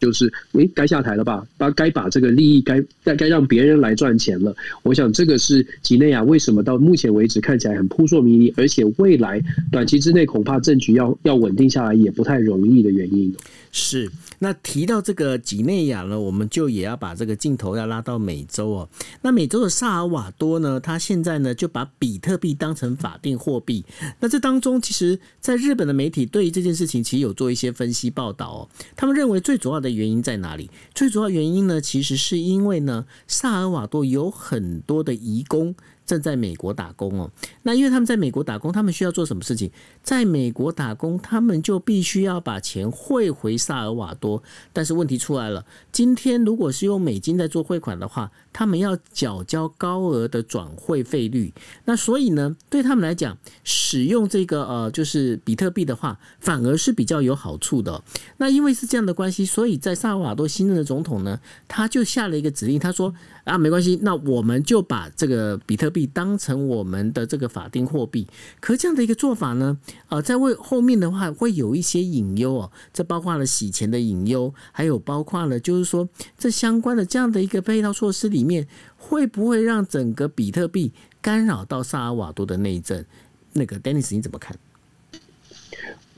[0.00, 1.46] 就是，诶，该下台了吧？
[1.58, 4.54] 把该把这个利益该该该让别人来赚钱了。
[4.82, 13.32] 我想这个是几内亚为什么到目前为止看起来很扑朔迷离，而且未来短期之内恐怕政局要要稳定下来也不太容易的原因。
[13.70, 14.10] 是。
[14.40, 18.88] 那提到这个几内亚呢，我们就也要把这个镜头要拉到美洲哦。
[19.22, 23.84] 那美洲的萨尔瓦多呢，他现在呢就把比特币当成法定货币。
[24.18, 28.68] 那这当中，其实在日本的媒体对于这件事情其实有做一些分析报道哦。
[28.96, 30.00] 他们认为最主要的。
[30.00, 30.70] 原因在哪里？
[30.94, 35.74] 最主要原因呢，其实是因为呢，萨尔瓦多有很多的移工。
[36.10, 37.30] 正在美国打工哦，
[37.62, 39.70] 那因为他们在美国打工，他们需要做什么事情？
[40.02, 44.42] 在美国打工，他们就必须要把钱汇回萨尔瓦多。
[44.72, 51.54] 但是问题出来了，今天如果是用美金在做汇款的话，他们要缴交高额的转汇费率。
[51.84, 58.02] 那所以呢，对他们来讲，使用这个呃，就是比特币的话，反而是比较有好处的。
[58.38, 65.99] 那因为是这样的关系，所以在萨尔瓦多新任的总统呢，他就下了一个指令，他说啊，没关系，那我们就把这个比特币。
[66.06, 68.26] 当成我们的这个法定货币，
[68.60, 76.08] 可这样的一个做法呢，呃，在为后面的话会有一些隐忧哦，这包括了洗钱的隐忧，还有包括了就是说
[76.38, 83.04] 这相关的这样的一个配套措施里面，会不会让整个比特币干扰到萨尔瓦多的内政？
[83.52, 84.56] 那个 Dennis 你怎么看？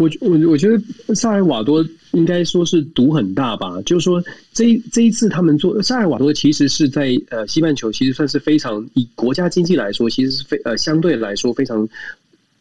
[0.02, 11.88] 我我我觉得萨尔瓦多应该说是赌很大吧，就是说这这一次他们做萨尔瓦多其实是在呃西半球其实算是非常以国家经济来说，其实是非呃相对来说非常。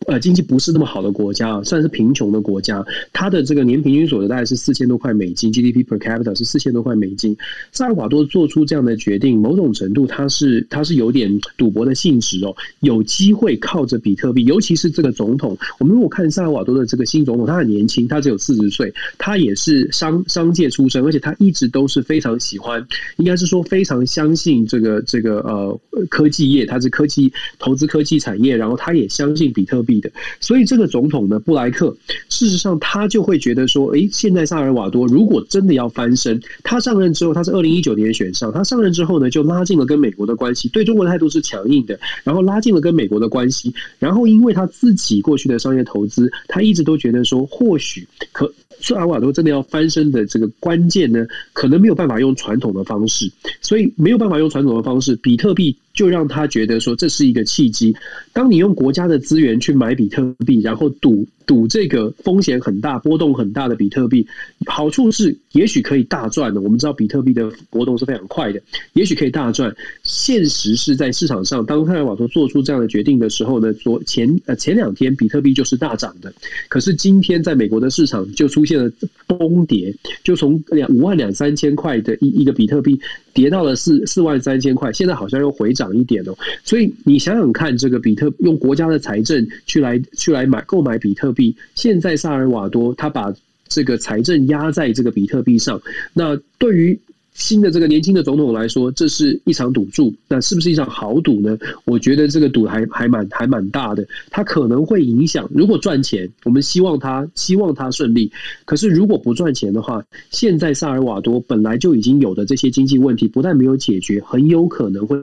[0.07, 2.83] 呃，经济不是那么好的国家啊，算是贫穷的国家。
[3.13, 7.37] 它的这个年平均所得大概是四千多块美金，GDP per capita 是四千多块美金。
[7.71, 12.55] 萨尔瓦多做出这样的决定，某种程度它是它是有点赌博的性质哦。
[12.79, 15.55] 有机会靠着比特币，尤其是这个总统。
[15.79, 22.83] 我们如果看萨尔瓦多的这个新总统，他很年轻，他只有四十岁，他也是商商界出身，而且他一直都是非常喜欢，
[23.17, 29.90] 应该是说非常相信这个这个呃科技业，他是科技投资科技产业，然后他也相信比特币。
[29.99, 31.95] 的，所以这个总统呢，布莱克，
[32.29, 55.75] 事实上他就会觉得说，诶，现在萨尔瓦多如果真的要翻身，他上任之后，他是二零一九年选上，他上任之后呢，就拉近了跟美国的关系，对中国的态度是强硬的，然后拉近了跟美国的关系，然后因为他自己过去的商业投资，他一直都觉得说，或许可萨尔瓦多真的要翻身的这个关键呢，可能没有办法用传统的方式，所以没有办法用传统的方式，比特币。
[55.93, 57.95] 就让他觉得说这是一个契机。
[58.33, 64.25] 当你用国家的资源去买比特币，然后赌赌这个风险很大、波动很大的比特币，
[64.65, 66.61] 好处是也许可以大赚的。
[66.61, 68.61] 我们知道比特币的波动是非常快的，
[68.93, 69.75] 也许可以大赚。
[70.03, 76.33] 现实是在市场上，当萨尔瓦多做出这样的决定的时候呢，昨前呃前两天比特币就是大涨的，
[76.69, 78.89] 可是今天在美国的市场就出现了
[79.27, 82.97] 崩跌，就从两五万两三千块的一一个比特币
[83.33, 86.37] 跌到了四四万三千块，现在好像又回涨一点哦。
[86.63, 93.33] 所以你想想看，这个比特用国家的财政去来去来买购买比特币，现在萨尔瓦多他把
[93.67, 95.81] 这个财政压在这个比特币上，
[96.13, 96.99] 那对于。
[97.33, 101.57] 新的这个年轻的总统来说，这是一场赌注，那是不是一场豪赌呢？
[101.85, 105.49] 我觉得这个赌还还蛮还蛮大的，它可能会影响。
[105.53, 108.29] 如果赚钱，我们希望他希望他顺利；
[108.65, 115.17] 可是如果不赚钱的话，现在萨尔瓦多本来就已经有的这些经济问题，不但没有解决，很有可能会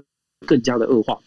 [0.47, 1.19] 更加的恶化。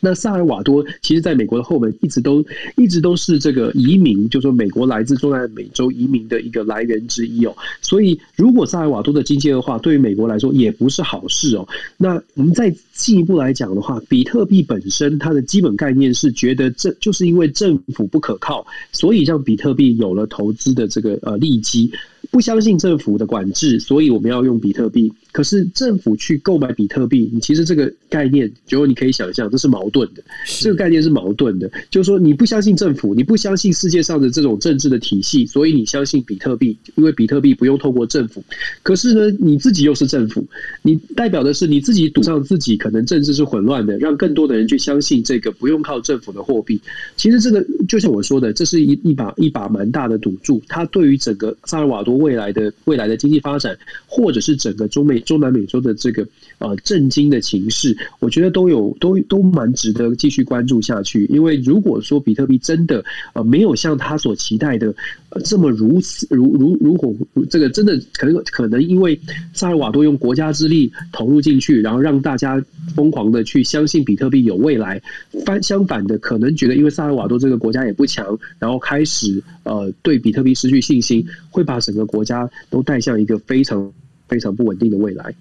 [0.00, 2.44] 那萨尔瓦多其实在美国的后门一直都
[2.76, 7.54] 一直都是这个移民，就说美国来自中南美洲移民的一个来源之一哦。
[7.80, 11.68] 所以如果萨尔瓦多的经济恶化，对于美国来说也不是好事哦。
[11.96, 21.92] 那我们再进一步来讲的话，比特币本身它的基本概念是觉得这就是因为政府不可靠，所以让比特币有了投资的这个呃利基。
[22.30, 25.12] 不相信政府的管制，所以我们要用比特币。
[25.32, 30.22] 可是政府去购买比特币，你其实这个概念，就你可以想象，这是矛盾的。
[30.60, 38.42] 这个概念是矛盾的，就是说你不相信政府，你不相信世界上的这种政治的体系，所以你相信比特币，因为比特币不用透过政府。
[38.84, 40.46] 可是呢，你自己又是政府，
[40.80, 46.80] 你代表的是你自己赌上自己，可能政治是混乱的，让更多的人去相信这个不用靠政府的货币。
[47.16, 52.12] 其实这个就像我说的，这是一一把一把蛮大的赌注，它对于整个萨尔瓦多。
[52.22, 56.24] 未来的未来的经济发展，或者是整个中美中南美洲的这个
[56.58, 61.24] 呃震惊的情势，我觉得都有都都蛮值得继续关注下去。
[61.30, 64.94] 因为如果说比特币真的呃没有像他所期待的
[65.30, 67.14] 呃这么如此如如如果
[67.50, 69.18] 这个真的可能可能因为
[69.52, 72.62] 萨尔瓦多用国家之力投入进去，然后让大家
[72.94, 75.02] 疯狂的去相信比特币有未来，
[75.44, 82.02] 反相反的可能觉得因为萨尔瓦多这个国家也不强，然后开始呃对比特币失去信心，会把整个。
[82.12, 83.90] 国家都带向一个非常
[84.32, 85.34] 非常不稳定的未来。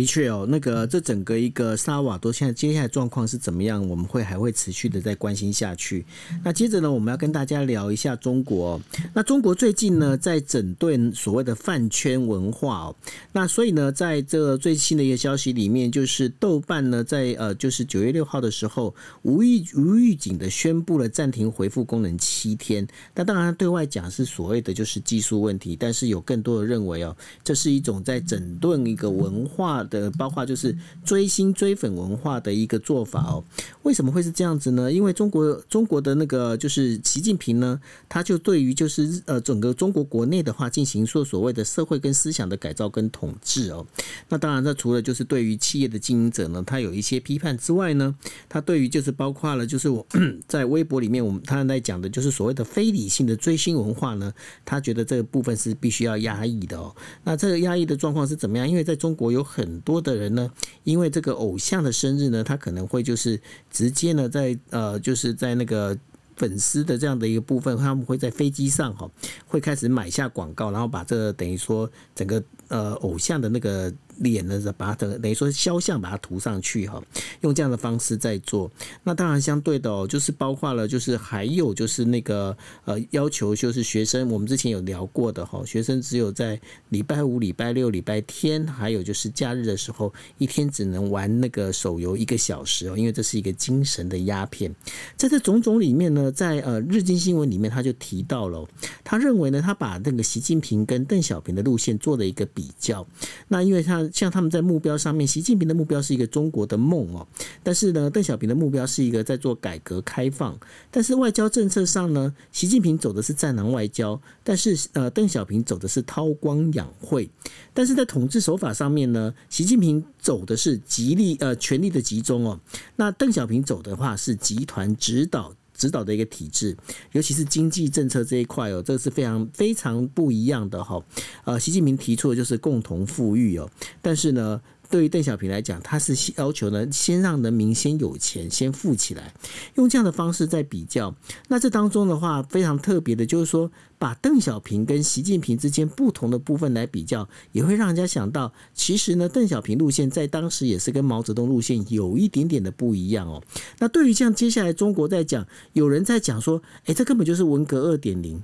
[0.00, 3.86] 的确哦，那个这整个一个萨瓦多现在接下来状况是怎么样？
[3.86, 6.06] 我们会还会持续的再关心下去。
[6.42, 8.80] 那接着呢，我们要跟大家聊一下中国。
[9.12, 12.96] 那中国最近呢，在整顿所谓的饭圈文化哦。
[13.32, 22.88] 那所以呢，在这最新的一个消息里面，就是豆瓣呢，在呃，就是九月六号的时候，无预无预警的宣布了暂停回复功能七天。
[23.14, 30.74] 那当然对外讲是所谓的就是技术问题，但是有更多的认为哦，这是一种在整顿一个文化的包括就是
[31.04, 33.44] 追星追粉文化的一个做法哦，
[33.82, 34.90] 为什么会是这样子呢？
[34.90, 43.86] 因为中国中国的那个就是习近平呢，他就对于就是呃整个中国国内的话进行说所谓的社会跟思想的改造跟统治哦。
[44.28, 48.14] 那当然，这除了就是对于企业的经营者呢，他有一些批判之外呢，
[48.48, 50.06] 他对于就是包括了就是我
[50.46, 54.32] 在微博里面我们他在讲的就是所谓的非理性的追星文化呢，
[54.64, 56.94] 他觉得这个部分是必须要压抑的哦。
[57.24, 58.68] 那这个压抑的状况是怎么样？
[58.68, 60.50] 因为在中国有很多的人呢，
[60.84, 63.40] 因为这个偶像的生日呢，他可能会就是
[63.70, 65.96] 直接呢，在呃，就是在那个
[66.36, 69.10] 粉丝的这样的一个部分，他们会在飞机上哈，
[69.46, 73.92] 会开始买下广告，然后把这等于说整个呃偶像的那个。
[74.20, 77.02] 脸呢，把它等等于说肖像把它涂上去哈，
[77.42, 78.70] 用这样的方式在做。
[79.04, 94.74] 那当然相对的哦，就是包括了，就是还有就是那个呃要求，就是学生我们之前有聊过的哈，学生只有在礼拜五、礼拜六、礼拜天，还有就是假日的时候，一天只能玩那个手游一个小时哦，因为这是一个精神的鸦片。
[95.16, 98.66] 在这种种里面呢，在呃日经新闻里面他就提到了，
[99.02, 103.06] 他认为呢，他把那个习近平跟邓小平的路线做了一个比较。
[103.48, 107.26] 那因为他像他们在目标上面，习近平的目标是一个中国的梦哦，
[107.62, 110.58] 但是呢，邓小平的目标是一个在做改革开放。
[110.90, 117.30] 但是外交政策上呢，习近平走的是战狼外交，但是呃，邓小平走的是韬光养晦。
[117.72, 122.60] 但是在统治手法上面呢，习近平走的是极力呃权力的集中哦，
[122.96, 125.54] 那邓小平走的话是集团指导。
[125.80, 126.76] 指导的一个体制，
[127.12, 131.02] 尤其是经济政策这一块哦，这个是非常非常不一样的哈。
[131.44, 133.66] 呃，习近平提出的就是共同富裕哦，
[134.02, 134.60] 但是呢，
[134.90, 139.32] 对于邓小平来讲，他是要求呢，先让人民先有钱，先富起来，
[139.76, 141.14] 用这样的方式在比较。
[141.48, 153.40] 那这当中的话，非常特别的就是说，把邓小平跟习近平之间不同的部分来比较，也会让人家想到，其实呢，邓小平路线在当时也是跟毛泽东路线有一点点的不一样哦。
[153.78, 158.42] 那对于像接下来中国在讲，有人在讲说，哎，这根本就是文革二点零。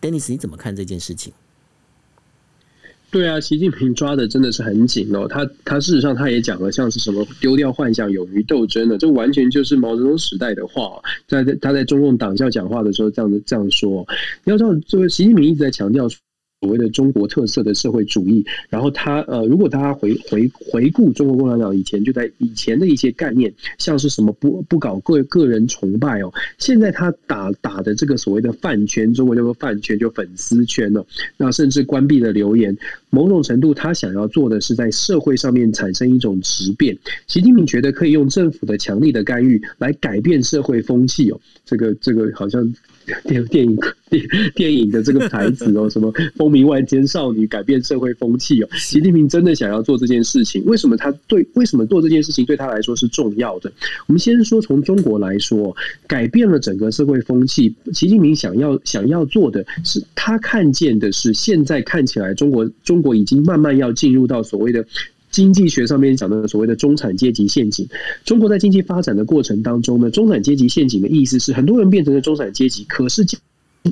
[0.00, 1.32] Dennis，你怎么看这件事情？
[3.10, 5.26] 对啊，习近平抓的真的是很紧哦。
[5.26, 11.00] 他他事实上他也讲了，像是什么丢掉幻想，勇于斗争的，这完全就是毛泽东时代的话。
[11.26, 14.06] 在他在中共党校讲话的时候，这样子这样说。
[14.44, 16.06] 要知道，这个习近平一直在强调。
[16.60, 31.06] 所谓的中国特色的社会主义，然后他呃，如果大家回回回顾中国共产党以前就在以前的一些概念，像是什么不不搞个个人崇拜哦，现在他打打的这个所谓的饭圈，中国叫做饭圈，就粉丝圈哦，
[31.36, 32.76] 那甚至关闭了留言，
[33.10, 36.98] 某种程度他想要做的是在社会上面产生一种质变。
[37.28, 42.74] 习近平觉得可以用政府的强力的干预来改变社会风气哦，这个这个好像。
[43.24, 43.76] 电电影
[44.10, 44.22] 电
[44.54, 50.62] 电影的这个台词哦，什么风靡万千少女改变社会风气哦，习近平真的想要做这件事情？
[50.64, 53.70] 为什么他对为什么做这件事情对他来说是重要的？
[54.06, 55.74] 我们先说从中国来说，
[56.06, 57.74] 改变了整个社会风气。
[57.92, 64.84] 习近平想要想要做的是，他看见的是现在看起来中国中国已经慢慢要进入到所谓的。
[65.38, 67.88] 经济学上面讲的所谓的中产阶级陷阱，
[68.24, 73.24] 中国在经济发展的过程当中呢，中产阶级陷阱的意思是很多人变成了中产阶级，可是。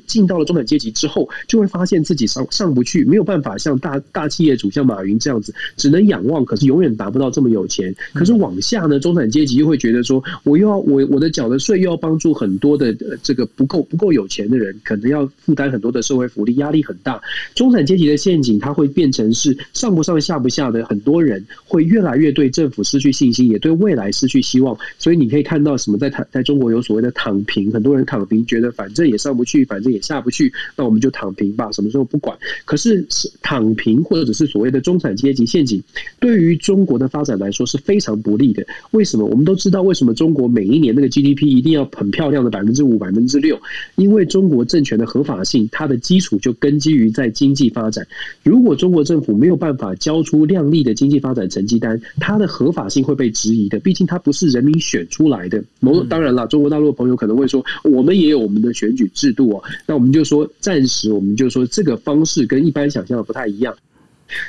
[0.07, 7.95] 进到了中产阶级之后，就会发现自己上上不去，没有办法像大大企业主像马云这样子，只能仰望，可是永远达不到这么有钱。
[8.13, 17.21] 可是往下呢，中产阶级又会觉得说，我又要我我的缴的税又要帮助很多的这个不够不够有钱的人，可能要负担很多的社会福利，压力很大。
[17.55, 24.77] 中产阶级的陷阱，它会变成是上不上下不下的，很多人会越来越对政府失去信心，也对未来失去希望。
[24.99, 29.97] 所以你可以看到什么在台在中国有所谓的躺平，很多人躺平，觉得反正也上不去，反反正。
[29.97, 32.37] 也下不去，那我们就躺平吧，什么时候不管？
[32.65, 33.07] 可是
[33.41, 35.83] 躺平或者是所谓的中产阶级陷阱，
[36.21, 38.67] 对于中国的发展来说是非常不利的。
[38.91, 39.25] 为什么？
[39.25, 43.59] 我们都知道为什么中国每一年那个 GDP 一定要很漂亮的百分之五、百分之六？
[43.95, 48.07] 因为中国政权的合法性，它的基础就根基于在经济发展。
[48.43, 53.79] 如果中国政府没有办法交出亮丽的经济发展成绩单，它的合法性会被质疑的。
[53.79, 55.63] 毕竟它不是人民选出来的。
[55.81, 59.63] 某当然了，中国大陆的朋友可能会说，我们也有我们的选举制度哦。
[59.87, 63.77] 那我们就说，暂时我们就说这个方式跟一般想象的不太一样。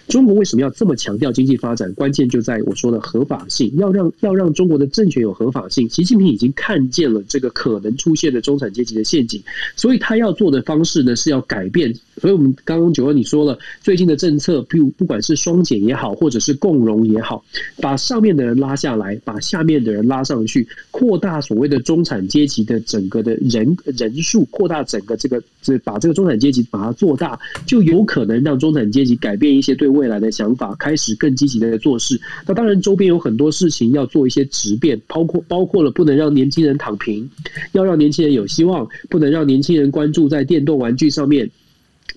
[0.08, 1.92] 中国为什么要这么强调经济发展？
[1.94, 5.90] 关键就在我说的合法性，要让要让中国的政权有合法性。
[5.90, 9.42] 习近平已经看见了这个可能出现的中产阶级的陷阱，
[9.76, 11.94] 所以他要做的方式呢，是要改变。
[12.20, 17.46] 所以我们刚刚九哥你说了，最近的政策，譬如不管是双减也好，或者是共荣也好，
[17.80, 32.20] 把上面的人拉下来，把下面的人拉上去，扩大所谓的中产阶级的整个的人人数，扩大整个这个这把这个中产阶级把它做大，就有可能让中产阶级改变一些些对未来的想法，开始更积极的做事。
[32.46, 37.30] 那当然周边有很多事情要做一些质变，包括包括了不能让年轻人躺平，
[37.74, 41.50] 要让年轻人有希望，不能让年轻人关注在电动玩具上面。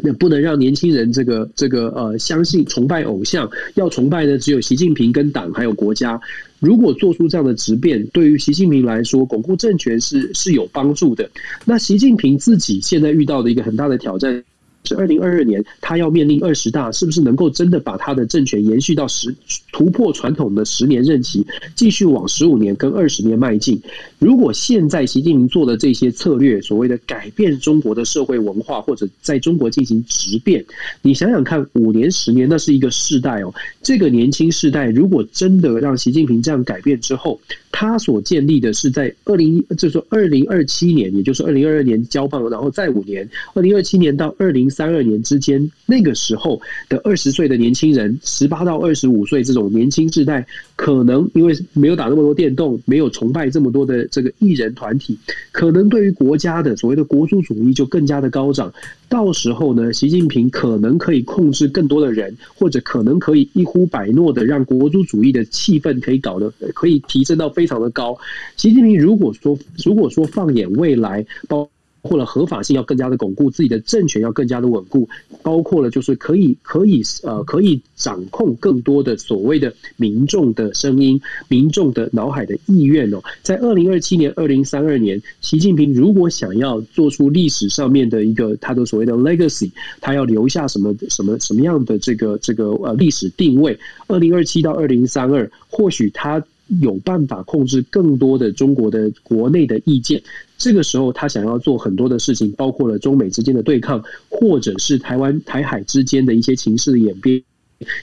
[0.03, 6.19] 那不能让年轻人这个这个呃相信崇拜偶像，要崇拜的只有习近平跟党还有国家。
[6.59, 11.29] 如果做出这样的质变，对于习近平来说，巩固政权是是有帮助的。
[11.67, 14.43] 那习近平自己现在遇到的一个很大的挑战。
[14.85, 19.35] 是二零二二年，他要面临二十大，是不是能够真的把他的政权延续到十
[19.73, 23.81] 突破传统的十年任期，继续往十五年跟二十年迈进？
[24.19, 30.65] 如果现在习近平做的这些策略，所谓的改变中国的社会文化，或者在中国进行质变，
[31.03, 33.53] 你想想看，五年、十年，那是一个世代哦。
[33.83, 50.47] 这个年轻世代，如果真的让习近平这样改变之后，他所建立的是在二零，就是说二零二七年，也就是二零二二年交棒，然后再五年，二零二七年到二零三二年之间，那个时候的二十岁的年轻人，十八到二十五岁这种年轻世代，
[50.77, 55.19] 可能因为没有打那么多电动，没有崇拜这么多的这个艺人团体，
[55.53, 58.73] 可能对于国家的所谓的国族主义就更加的高涨。
[59.09, 68.17] 到时候呢，习近平可能可以控制更多的人，或者可能可以一呼百诺的让国族主义的气氛可以搞得可以提升到非常的高。
[68.57, 71.69] 习近平如果说如果说放眼未来，包
[72.03, 75.09] 括了合法性要更加的巩固，自己的政权要更加的稳固，
[75.43, 83.23] 包括了就是可以可以呃可以掌控更多的所谓的民众的声音、民众的脑海的意愿哦。
[83.43, 89.71] 在二零二七年、二零三二年，习近平如果想要做出历史上面的一个他的所谓的 legacy，
[90.01, 93.79] 他要留下什么什么什么样的这个这个呃历史定位？
[94.07, 96.43] 二零二七到二零三二，或许他
[96.81, 100.23] 有办法控制更多的中国的国内的意见。
[100.61, 107.43] 这个时候，他想要做很多的事情，包括了中美之间的对抗，或者是台湾台海之间的一些情势的演变。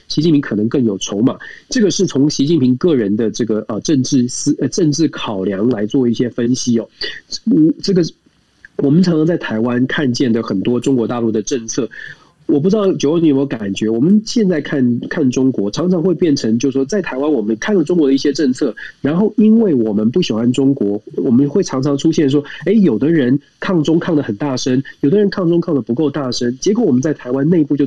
[0.08, 1.38] 习近平可能更有筹码。
[1.68, 6.88] 这个是从习近平个人的这个呃政治思呃政治考量来做一些分析哦。
[7.44, 8.02] 嗯，这个
[8.78, 11.88] 我们常常在台湾看见的很多中国大陆的政策。
[12.48, 13.88] 我不知道九欧你有没有感觉？
[13.90, 27.86] 我们现在看看中国，常常会变成，就是说，在台湾我们看了中国的一些政策，然后因为我们不喜欢中国，我们会常常出现说，哎，有的人抗中抗的很大声，有的人抗中抗的不够大声，结果我们在台湾内部就。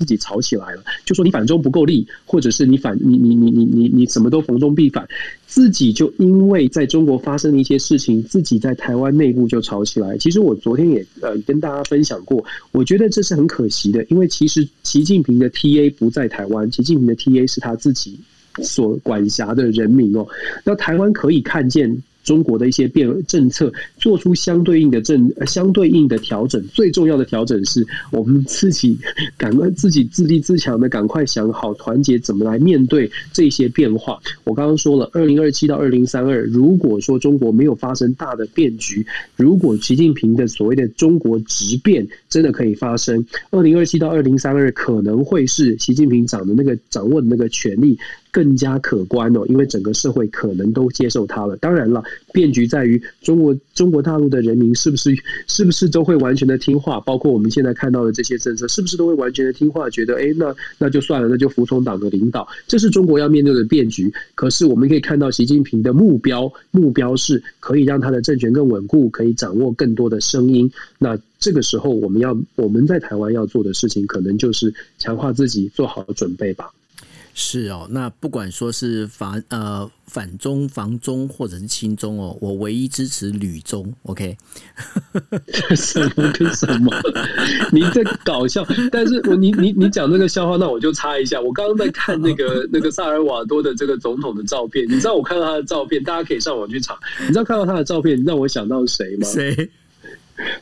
[0.00, 5.06] 自己吵起来了，就说你反中不够力，或者是你反你你你你你你什么都逢中必反，
[5.46, 10.16] 自己就因为在中国发生的一些事情，自己在台湾内部就吵起来。
[10.16, 12.42] 其实我昨天也呃跟大家分享过，
[12.72, 18.18] 我觉得这是很可惜的，因为其实习近平的 TA 不在台湾，习近平的 TA 是他自己
[18.62, 20.26] 所管辖的人民哦。
[20.64, 22.02] 那台湾可以看见。
[22.22, 26.62] 中国的一些变政策，做出相对应的政相对应的调整。
[26.72, 28.98] 最重要的调整是我们自己
[29.36, 34.20] 赶快自己自立自强的，赶快想好团结怎么来面对这些变化。
[34.44, 39.04] 我刚刚说了，二零二七到二零三二，如果说中国没有发生大的变局，
[39.36, 47.98] 如果习近平的所谓的中国直变真的可以发生，二零二七到二零三二可能会是习近平掌的那个掌握的那个权力。
[48.30, 51.56] 更加可观哦，因为整个社会可能都接受它了。
[51.56, 52.02] 当然了，
[52.32, 55.14] 变局在于中国中国大陆的人民是不是
[55.46, 57.00] 是不是都会完全的听话？
[57.00, 59.88] 包括我们现在看到的这些政策，是不是都会完全的听话？
[59.90, 62.46] 觉得哎，那那就算了，那就服从党的领导。
[62.66, 64.12] 这是中国要面对的变局。
[64.34, 70.70] 可是我们可以看到，习近平的目标目标是可以让他的政权更稳固，可以掌握更多的声音。
[70.98, 76.70] 那这个时候，我们要我们在台湾要做的事情，可能就是强化自己，做好准备吧。
[77.40, 83.90] 是哦，那不管说是反呃反中、防中或者是亲中哦，我唯一支持旅中。
[84.02, 84.36] OK，
[85.74, 86.92] 什么跟什么？
[87.72, 88.62] 你在搞笑？
[88.92, 91.40] 但是我你你你讲这个笑话，那我就插一下。
[91.40, 96.98] 我刚刚在看那个 那个萨尔瓦多的这个总统的照片，你知道我看到他的照片，大家可以上网去查。
[97.22, 99.26] 你知道看到他的照片让我想到谁吗？
[99.26, 99.70] 谁？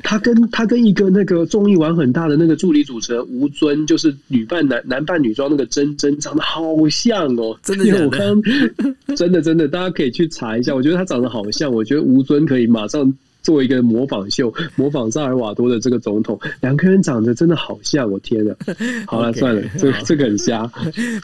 [0.02, 8.04] 他跟他跟一个那个综艺玩很大的那个助理主持人吴尊，就是女扮男男扮女装那个真真，长得好像哦，真的？
[8.04, 8.42] 我刚
[9.16, 10.74] 真的真的，大家可以去查一下。
[10.74, 13.12] 我觉得他长得好像，我觉得吴尊可以马上
[13.42, 18.10] 做一个模仿秀，模仿萨尔瓦多的这个总统，两个人长得真的好像。
[18.10, 18.54] 我天呐，
[19.06, 20.70] 好了，okay, 算了，这这个很瞎，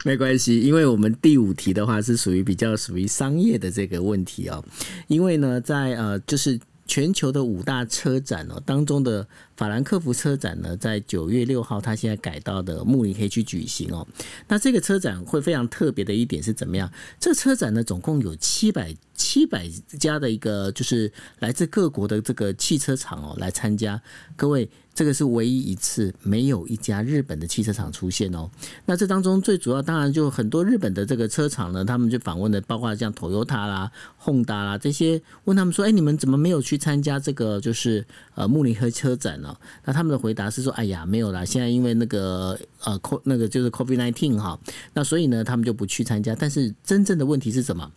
[0.03, 4.63] 没关系，因为我们第五题的话是属于比较属于商业的这个问题哦，
[5.07, 6.59] 因为呢，在呃就是。
[6.85, 14.05] 全球的五大车展哦，当中的法兰克福车展呢，在九月六号，它现在改到的慕尼黑去举行哦。
[14.47, 16.91] 那这个车展会非常特别的一点是怎么样？
[17.19, 24.01] 这车展呢，总共有七百七百家的一个，就是来自各国的这个汽车厂哦来参加。
[24.35, 24.69] 各位。
[24.95, 28.49] 这个是唯一一次没有一家日本的汽车厂出现哦。
[28.85, 33.91] 那这当中最主要当然就很多日本的这个车厂呢，他们就访问的包括像 Toyota 啦、
[34.23, 39.37] Honda 啦这些，问他们说：“哎，你们怎么没有去参加这个就是呃慕尼黑车展？”
[39.83, 44.57] 那他们的回答是说：“哎呀，没有啦，现在因为那个呃那个就是 COVID-19 哈，
[44.93, 46.33] 那所以呢他们就不去参加。
[46.33, 47.91] 但是真正的问题是什么？”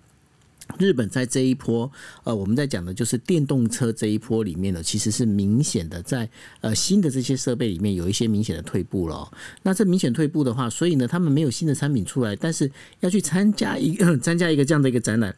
[0.78, 1.90] 日本在这一波，
[2.24, 6.28] 呃，我们在讲的就是电动车这一波里面呢，其实是明显的在
[6.60, 9.32] 呃新的这些设备里面有一些明显的退步了。
[9.62, 12.70] 那这明显退步的话，所以呢，他们没有新的产品出来，但是
[13.00, 15.34] 要去参加一个参加一个这样的一个展览。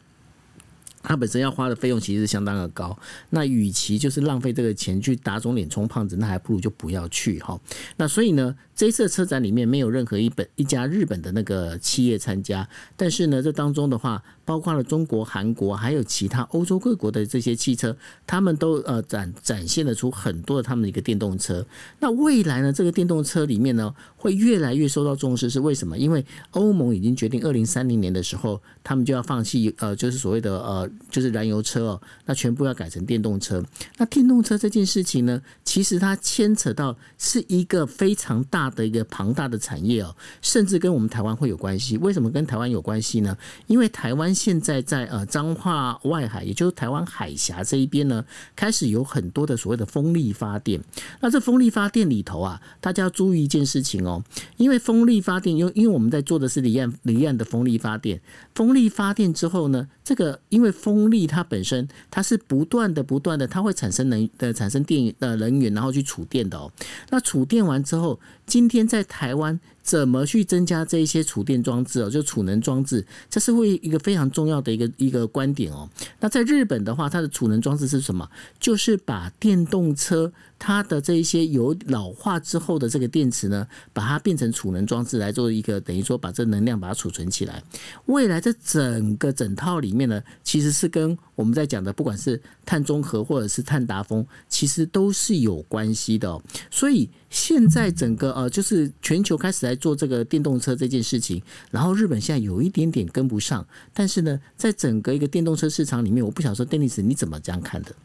[1.03, 2.97] 它本身要花的费用其实是相当的高，
[3.31, 7.59] 那与其就是浪费这个钱去打肿脸充胖子，那还不如就不要去哈。
[7.97, 17.95] 那所以呢，这次车展里面没有任何一本一家日本的那个企业参加，但是呢，这当中的话，包括了中国、韩国还有其他欧洲各国的这些汽车，
[18.27, 21.65] 他们都呃展展现了出很多的他们的一个电动车。
[21.99, 25.97] 那未来呢，这个电动车里面呢，会越来越受到重视，是为什么？
[25.97, 30.91] 因为欧盟已经决定二零三零年的时候，他们就要放弃呃，就是所谓的呃。
[31.09, 33.63] 就是燃油车哦，那全部要改成电动车。
[33.97, 41.97] 那电动车这件事情呢，其实它牵扯到是一个非常大的一个庞大的产业哦，甚至跟我们台湾会有关系。
[41.97, 43.37] 为什么跟台湾有关系呢？
[43.67, 48.25] 因为台湾现在在呃彰化外海，也就是台湾海峡这一边呢，
[48.55, 50.81] 开始有很多的所谓的风力发电。
[51.19, 54.23] 那这风力发电里头啊，大家要注意一件事情哦，
[54.57, 58.19] 因为风力发电，因因为我们在做的是离岸离岸的风力发电，
[58.55, 66.69] 风力发电之后呢，这个因为风力它本身它是不断的不断的，它会产生能的产生电的能源，然后去储电的哦。
[67.11, 69.57] 那储电完之后，今天在台湾。
[69.83, 72.09] 怎么去增加这一些储电装置哦？
[72.09, 75.89] 就储能装置，这是会一个非常重要的一个一个观点哦。
[76.19, 78.29] 那在日本的话，它的储能装置是什么？
[78.59, 80.31] 就是把电动车
[80.63, 87.63] 它的这一些有老化之后的这个电池呢，把它变成储能装置来做一个等于说把这能量把它储存起来。
[88.05, 96.39] 未来这整个整套里面呢，其实是跟我们在讲的不管是碳中和或者是碳达峰，其实都是有关系的。
[96.69, 101.41] 所以现在整个呃，就是全球开始来做这个电动车这件事情，
[101.71, 107.95] 然后日本现在有一点点跟不上，但是呢，在整个一个电动车市场里面，我不想说 Dennis 你怎么这样看的？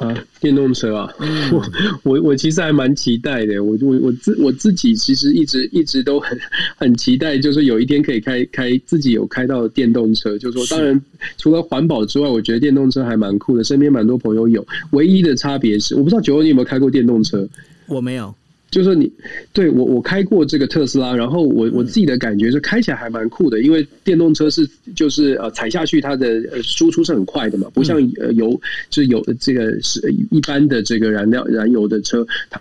[0.00, 1.14] 啊，电动车啊，
[1.52, 1.62] 我
[2.02, 3.62] 我我其实还蛮期待的。
[3.62, 6.38] 我我我自我自己其实一直一直都很
[6.76, 10.38] 很期待，就是有一天可以开开自己有开到电动车。
[10.38, 10.98] 就是说，当然
[11.36, 13.62] 除了环保之外，我觉得电动车还蛮酷的。
[13.62, 17.46] 身边蛮多朋友有，唯一的差别是，我不知道九欧你有没有开过电动车？
[17.86, 18.34] 我没有。
[18.70, 19.10] 就是说你
[19.52, 28.50] 对我我开过这个特斯拉，然后我我自己的感觉是开起来还蛮酷的，因为电动车是就是呃踩下去它的输出是很快的嘛，不像呃油
[28.88, 30.00] 就是有这个是
[30.30, 32.60] 一般的这个燃料燃油的车它。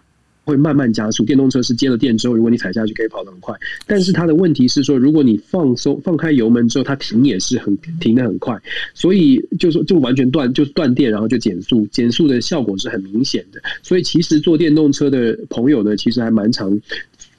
[0.50, 3.56] 会慢慢加速，电动车是接了电之后，如果你踩下去可以跑得很快。
[3.86, 8.60] 但是它的问题是说，如果你放松放开油门之后，它停也是很停得很快。
[8.96, 13.62] 所以就说就完全断就是断电，然后就减速，减速的效果是很明显的。
[13.84, 16.80] 所以其实坐电动车的朋友呢，其实还蛮常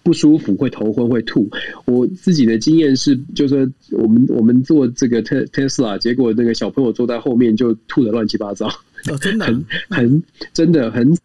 [0.02, 1.50] 不舒服，会头昏会吐。
[1.86, 8.68] 我自己的经验是，就是说我们我们坐这个特特斯拉，结果那个小朋友坐在后面就吐得乱七八糟。
[9.10, 10.22] 哦，真的， 很很
[10.54, 11.16] 真的很。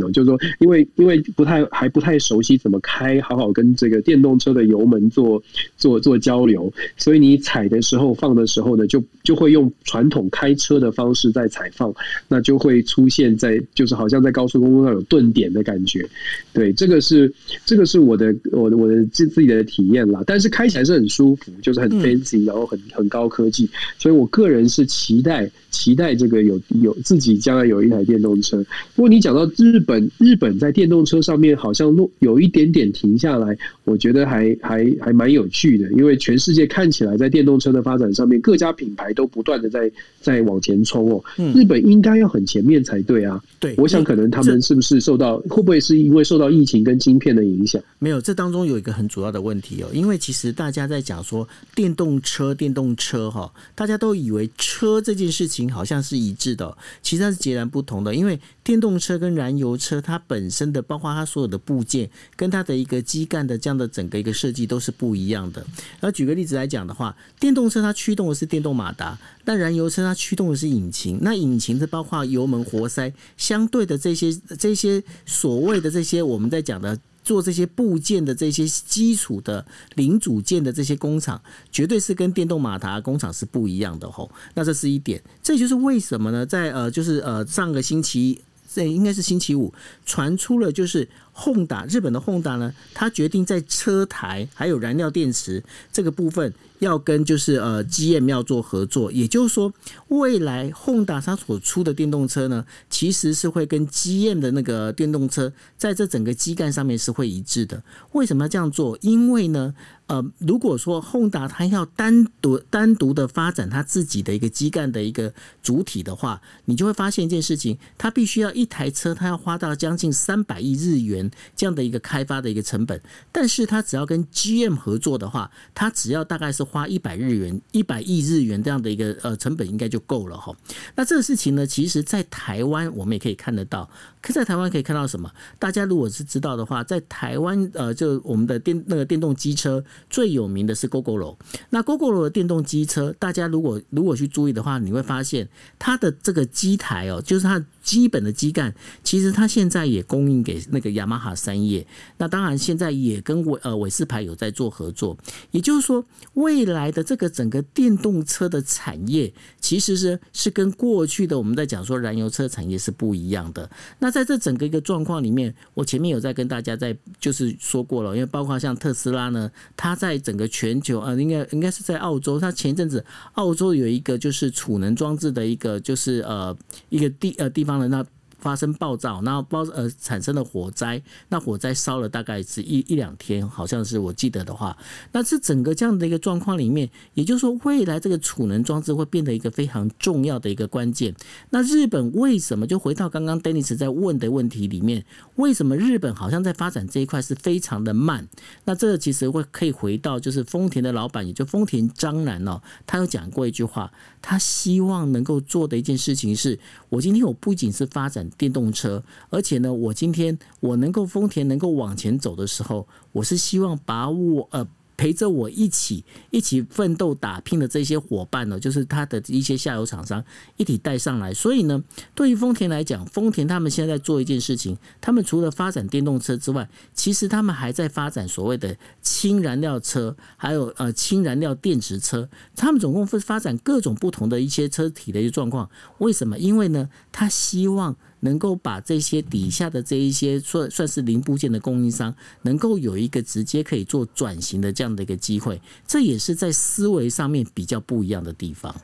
[0.00, 5.42] 哦，就是说，因为因为不太还不太熟悉怎么开，好好跟这个电动车的油门做
[5.76, 11.94] 做做交流，所以你踩的时候放的时候呢，就就会用传统开车的方式在踩放，
[12.28, 16.04] 那就会出现在就是好像在高速公路上有顿点的感觉。
[16.52, 17.32] 对，这个是
[17.64, 20.22] 这个是我的我的我的自自己的体验啦。
[20.26, 23.68] 但是开起来是很舒服，就是很 fancy，然后很很高科技，
[23.98, 28.64] 所以我个人是期待期待这个有有自己将来有一台电动车。
[28.94, 39.90] 不过你讲到日本日本在电动车上面好像落有一点点停下来，我觉得还还还蛮有趣的，因为全世界看起来在电动车的发展上面，各家品牌都不断的在
[40.20, 41.22] 在往前冲哦。
[41.54, 43.40] 日本应该要很前面才对啊。
[43.60, 47.80] 对，我想可能他们是不是受到会不会是因为受到疫情跟晶片的影响？
[47.98, 58.38] 没有，这当中有一个很主要的问题哦，因为其实大家在讲说电动车电动车哈，大家都以为车这件事情好像是一致的，其实它是截然不同的，因为
[58.70, 65.60] 电动车跟燃油车它本身的，包括它所有的部件，跟它的一个基干的这样的整个一个设计都是不一样的。
[65.98, 71.18] 然后举个例子来讲的话，电动车它驱动的是电动马达，但燃油车它驱动的是引擎。
[71.20, 79.66] 那引擎的包括油门、活塞，相对的这些这些所谓的这些我们在讲的做这些部件的这些基础的
[79.96, 81.42] 零组件的这些工厂，
[81.72, 84.30] 绝对是跟电动马达工厂是不一样的吼。
[84.54, 86.46] 那这是一点，这就是为什么呢？
[86.46, 88.40] 在呃，就是呃上个星期。
[88.72, 89.72] 这应该是星期五
[90.06, 91.08] 传出了，就是
[91.40, 99.72] 轰打日本的轰打呢，他决定在车台还有燃料电池这个部分要跟就是呃 GM 要做合作，也就是说，
[100.08, 107.82] 未来 Honda 它所出的电动车呢，其实是会跟 GM 的那个电动车在这整个基干上面是会一致的。
[108.12, 108.98] 为什么要这样做？
[109.00, 109.74] 因为呢。
[110.10, 115.32] 呃，如果说 Honda 它要单独单独的发展它自己的一个基干的一个
[115.62, 123.00] 主体的话，你就会发现一件事情，它必须要一台车，它要花到将近三百亿日元这样的一个开发的一个成本。
[123.32, 130.54] 但是它只要跟 GM 合作的话，它只要大概是花一百日元、一百亿日元这样的一个呃成本，应该就够了哈。
[130.94, 133.88] 那这个事情呢，其实在台湾我们也可以看得到。
[134.22, 135.30] 可在台湾可以看到什么？
[135.58, 141.36] 大家如果是知道的话，在台湾呃，就我们的电那个电动机车最有名的是 Gogoro。
[141.70, 151.86] 那 Gogoro 的电动机车，大家如果如果去注意的话，你会发现它的这个机台哦，就是它基本的基干，其实它现在也供应给那个雅马哈三叶。
[152.18, 155.16] 那当然现在也跟伟呃伟士牌有在做合作。
[155.50, 156.04] 也就是说，
[156.34, 163.70] 未来的这个整个电动车的产业，其实是是跟过去的我们在讲说燃油车产业是不一样的。
[163.98, 176.56] 那在这整个一个状况里面，我前面有在跟大家在就是说过了，因为包括像特斯拉呢，它在整个全球呃，应该应该是在澳洲，它前一阵子澳洲有一个就是储能装置的一个就是呃
[176.88, 184.76] 一个地呃地方 využívané na 发生暴躁，然后爆呃产生了火灾，那火灾烧了大概是一一两天，好像是我记得的话，
[185.12, 191.14] 那这整个这样的一个状况里面，也就是说未来这个储能装置会变得一个非常重要的一个关键。
[191.50, 198.26] 那日本为什么就回到刚刚 Denis 在问的问题里面，为什么日本好像在发展这一块是非常的慢？
[198.64, 208.29] 那这个其实会可以回到就是丰田的老板，也就丰田章男哦，他有讲过一句话，他希望能够做的一件事情是，我今天我不仅是发展。
[208.36, 214.66] 电动车，而且呢，我今天我能够丰田能够往前走的时候，我是希望把我呃。
[214.96, 220.22] 陪着我一起一起奋斗打拼的这些伙伴呢，就是他的一些下游厂商
[220.58, 221.32] 一起带上来。
[221.32, 221.82] 所以呢，
[222.14, 232.28] 对于丰田来讲，丰田他们现在在做一件事情，他们除了发展电动车之外，其实他们还在发展所谓的氢燃料车，还有呃氢燃料电池车。
[232.54, 235.70] 他们总共会发展各种不同的一些车体的一个状况。
[235.96, 236.38] 为什么？
[236.38, 237.96] 因为呢，他希望。
[238.20, 248.74] 能够把这些底下的这一些算算是零部件的供应商，能够有一个直接可以做转型的这样的一个机会，这也是在思维上面比较不一样的地方。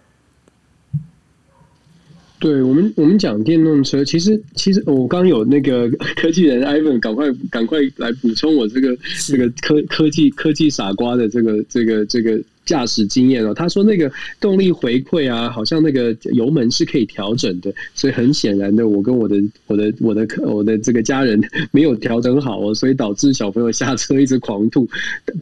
[2.39, 12.43] 对我们，我们讲电动车，其实其实我刚有那个科技人 Ivan，赶快赶快来补充我这个这个科科技科技傻瓜的这个这个这个。
[12.67, 19.37] 驾驶经验哦，他说那个动力回馈啊，好像那个油门是可以调整的，所以很显然的，我跟我的
[19.67, 21.41] 我的我的我的这个家人
[21.71, 24.87] 没有调整好哦，所以导致小朋友下车一直狂吐，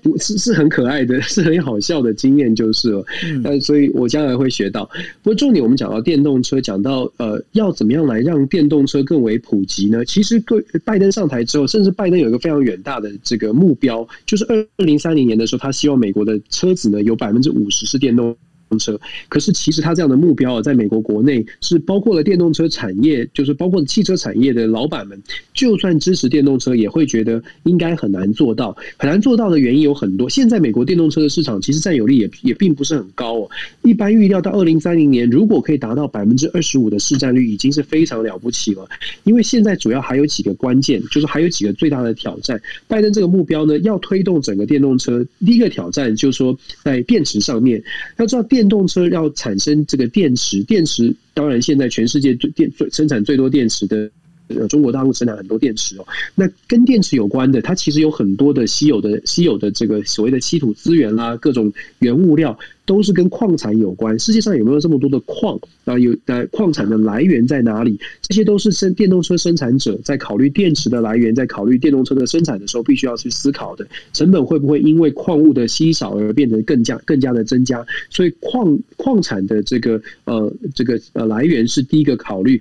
[0.03, 3.05] 不是是很可爱的，是很好笑的经验就是了。
[3.45, 4.85] 嗯，所以我将来会学到。
[5.23, 10.05] 不过重点我们讲到电动车，讲到呃要怎么样来让电动车更为普及呢？
[10.05, 18.37] 其实对拜登上台之后，甚至拜登有一个非常远大的这个目标，就是二零三零年的时候，他希望美国的车子呢有有百分之五十是电动
[18.79, 18.99] 车，
[19.29, 25.21] 可是其实他这样的目标啊，在美国国内是包括了电动车产业，就是包括汽车产业的老板们，
[25.53, 28.77] 就算支持电动车，也会觉得应该很难做到。
[28.99, 30.29] 很难做到的原因有很多。
[30.29, 33.51] 现在美国电动车的市场其实占有率也也并不是很高哦。
[33.83, 38.85] 一般预料到二零三零年，如果可以达到百分之二十五的市占率，已经是非常了不起了。
[39.23, 42.61] 因为现在主要还有几个关键，就是还有几个最大的挑战。
[42.89, 47.81] 拜登这个目标呢，要推动整个电动车，第一个挑战就是说在电池上面，
[48.17, 48.64] 要知道电。
[48.65, 54.11] 电动车要产生这个电池，电池当然现在全世界最电最生产最多电池的，
[54.49, 56.07] 呃，中国大陆生产很多电池哦。
[56.35, 62.59] 那跟电池有关的，它其实有很多的稀有的稀有的这个所谓的稀土资源啦，各种原物料。
[62.87, 64.19] 都是跟矿产有关。
[64.19, 65.99] 世界上有没有这么多的矿啊？
[65.99, 67.99] 有呃，矿产的来源在哪里？
[68.21, 73.87] 这些都是生电动车生产者在考虑电池的来源，在考虑电动车的生产的时候，必须要去思考的。
[74.13, 77.83] 成本会不会因为矿物的稀少而变得更加更加的增加？
[78.11, 82.61] 所以矿矿产的这个呃这个呃来源是第一个考虑。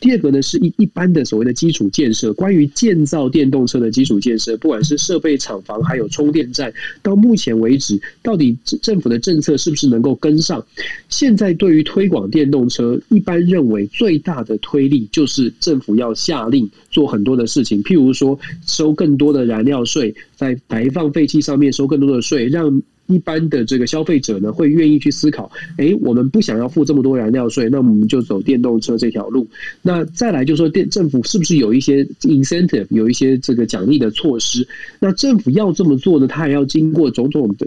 [0.00, 10.64] 第二个呢，是一一般的所谓的基础建设，关于建造电动车的基础建设，不管是设备厂房，还有充电站，到目前为止，到底政府的政策是不是能够跟上？
[11.08, 22.82] 现在对于推广电动车，一般认为最大的推力就是政府要下令做很多的事情，譬如说收更多的燃料税，在排放废气上面收更多的税，让。
[23.10, 29.46] 一般的这个消费者呢，会愿意去思考，诶，我们不想要付这么多燃料税，那我们就走电动车这条路。
[29.82, 34.66] 那再来就说，电政府是不是有一些 incentive，有一些这个奖励的措施？
[34.98, 37.66] 那政府要这么做呢，它还要经过种种的。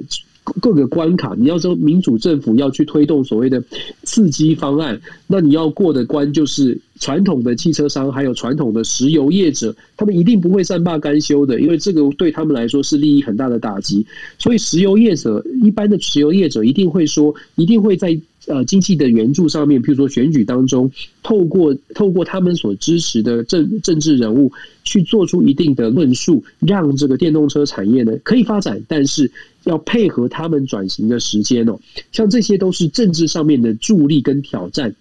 [0.60, 3.64] 各个关卡，你要说民主政府要去推动所谓的
[4.04, 14.06] 刺激方案，那你要过的关就是传统的汽车商，还有传统的石油业者，他们一定不会善罢甘休的，因为这个对他们来说是利益很大的打击。
[14.40, 20.90] 所以石油业者，一般的石油业者一定会说，一定会在呃经济的援助上面，譬如说选举当中，
[21.24, 24.50] 透过透过他们所支持的政政治人物
[24.86, 29.30] 去做出一定的论述，让这个电动车产业呢可以发展，但是。
[29.66, 31.80] 要配合他们转型的时间哦，
[32.12, 34.94] 像这些都是政治上面的助力跟挑战。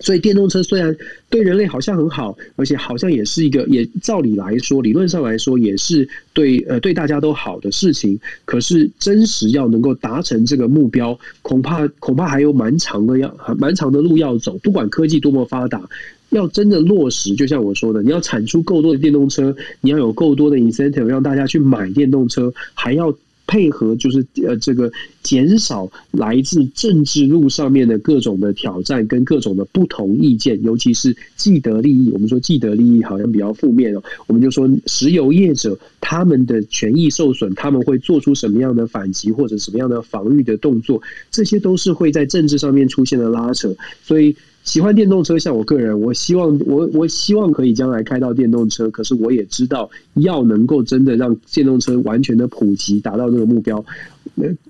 [0.00, 0.96] 所以电动车虽然
[1.28, 8.18] 对人类好像很好，而且好像也是一个，也照理来说，理论上来说也是对呃对大家都好的事情。
[8.44, 14.58] 可是真实要能够达成这个目标，恐怕恐怕还有蛮长的要蛮长的路要走。
[14.58, 15.80] 不管科技多么发达。
[16.30, 23.12] 要真的落实，就像我说的，你要产出够多的电动车，你要有够多的 incentive 让大家去买电动车，还要。
[23.50, 24.88] 配合就是呃，这个
[25.24, 32.10] 减少来自政治路上面的各种的挑战跟各种的不同意见，尤其是既得利益。
[32.12, 43.74] 我们说既得利益好像比较负面哦，我们就说石油业者他们的权益受损，他们会做出什么样的反击或者什么样的防御的动作，这些都是会在政治上面出现的拉扯，
[44.04, 44.36] 所以。
[44.70, 48.88] 喜欢电动车，像我个人，我希望我我希望可以将来开到电动车。
[48.90, 53.84] 可是我也知道，要能够真的让电动车完全的普及，达到这个目标。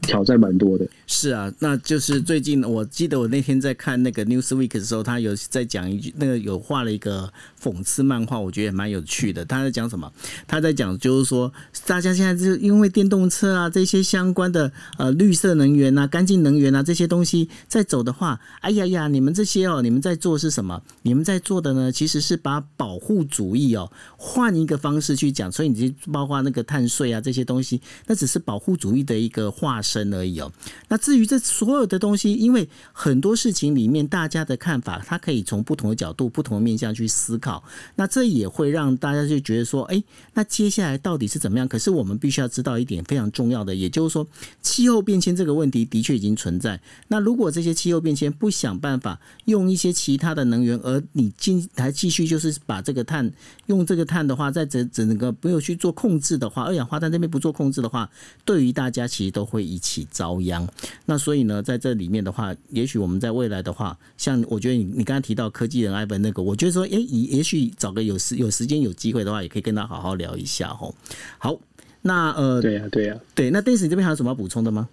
[0.03, 7.33] 挑战蛮多的，是啊，那就是最近我记得我那天在看那个 Newsweek 的时候，他有在讲一句，那个有画了一个
[7.63, 9.45] 讽刺漫画，我觉得也蛮有趣的。
[9.45, 10.11] 他在讲什么？
[10.49, 11.53] 他在讲就是说，
[11.87, 20.83] 大家现在就因为电动车啊这些相关的呃绿色能源啊、干净能源啊这些东西在走的话，哎呀呀，你们这些哦，你们在做是什么？
[21.03, 29.50] 你们在做的呢，其实是把保护主义哦换一个方式去讲，所以你就包括那个碳税啊这些东西，那只是保护主义的一个。
[29.51, 30.53] 化身而已哦。
[30.89, 37.63] 那至于这所有的东西，因为很多事情里面大家的看法，它可以从不同的角度、不同的面向去思考。
[37.97, 40.03] 那这也会让大家就觉得说，哎，
[40.35, 41.67] 那接下来到底是怎么样？
[41.67, 44.27] 可是我们必须要知道一点非常重要的，也就是说，
[44.63, 46.81] 气候变迁这个问题的确已经存在。
[47.09, 53.31] 那如果这些气候变迁不想办法用一些其他的能源，而你进还继续就是把这个碳
[53.67, 58.11] 用这个碳的话，在整整个没有去做控制的话，二氧化碳这边不做控制的话，
[58.45, 59.51] 对于大家其都。
[59.51, 60.65] 会一起遭殃。
[61.07, 70.95] 那所以呢，在这里面的话，也许我们在未来的话，像我觉得你你刚才提到科技人 Ivan 那个，我觉得说，哎，也许找个有时有时间有机会的话，也可以跟他好好聊一下吼。
[71.39, 71.59] 好，
[72.03, 73.51] 那呃，对呀、啊，对呀、啊，对。
[73.51, 74.89] 那 Daisy 这边还有什么要补充的吗？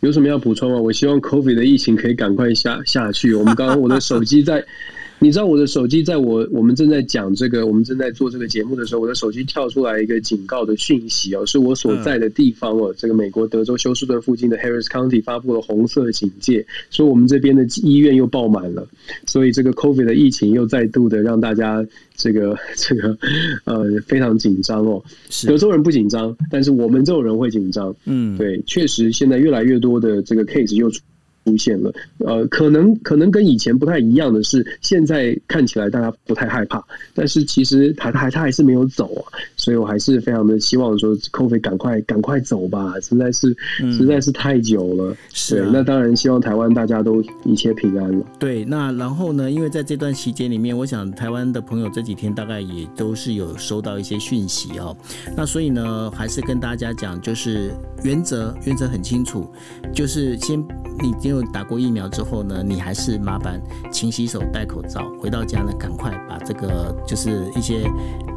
[0.00, 0.80] 有什么要补充吗？
[0.80, 3.34] 我希望 COVID 的疫情可以赶快下下去。
[3.34, 4.66] 我们刚刚我的手机在。
[5.22, 18.84] 你知道我的手机在我我们正在讲这个，我们正在做这个节目的时候，我的手机跳出来一个警告的讯息哦，是我所在的地方哦，这个美国德州休斯顿附近的 Harris County 发布了红色警戒，所以我们这边的医院又爆满了，
[19.24, 23.16] 所以这个 COVID 的疫情又再度的让大家这个这个
[23.64, 25.00] 呃非常紧张哦。
[25.46, 27.94] 德州人不紧张，但是我们这种人会紧张。
[28.06, 31.00] 嗯，对，确实现在越来越多的这个 case 又出。
[31.44, 36.80] 出现了，呃，可能可能跟以前不太一样的是，现在看起来大家不太害怕，
[37.14, 39.26] 但是其实他还他还是没有走啊，
[39.56, 43.56] 所以我还是非常的希望说，COVID 赶快赶快走吧，实在是
[43.92, 45.10] 实在是太久了。
[45.12, 48.24] 嗯、是、啊，那当然希望台湾大家都一切平安了。
[48.38, 54.96] 对，那然后呢，因为在这段期间里面，我想台湾的朋友这几天大概也都是有收到一些讯息哦，
[55.36, 57.72] 那所以呢，还是跟大家讲，就是
[58.04, 59.50] 原则原则很清楚，
[59.92, 60.60] 就是先
[61.02, 61.31] 你。
[61.32, 63.60] 有打过疫苗之后呢，你还是麻烦
[63.90, 65.10] 勤洗手、戴口罩。
[65.20, 67.84] 回到家呢，赶快把这个就是一些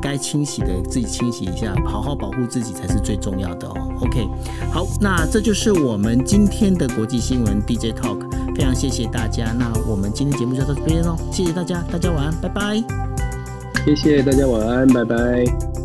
[0.01, 3.73] 该清洗的自己清洗一下，好好保护自己才是最重要的哦。
[4.01, 4.27] OK，
[4.71, 9.51] 好，那这就是我们今天的国际新闻 DJ Talk，非常谢谢大家。
[9.51, 12.83] 那我们今天节目就到这边喽，谢谢大家，大家晚安，拜拜。
[13.85, 15.84] 谢谢大家晚安，拜拜。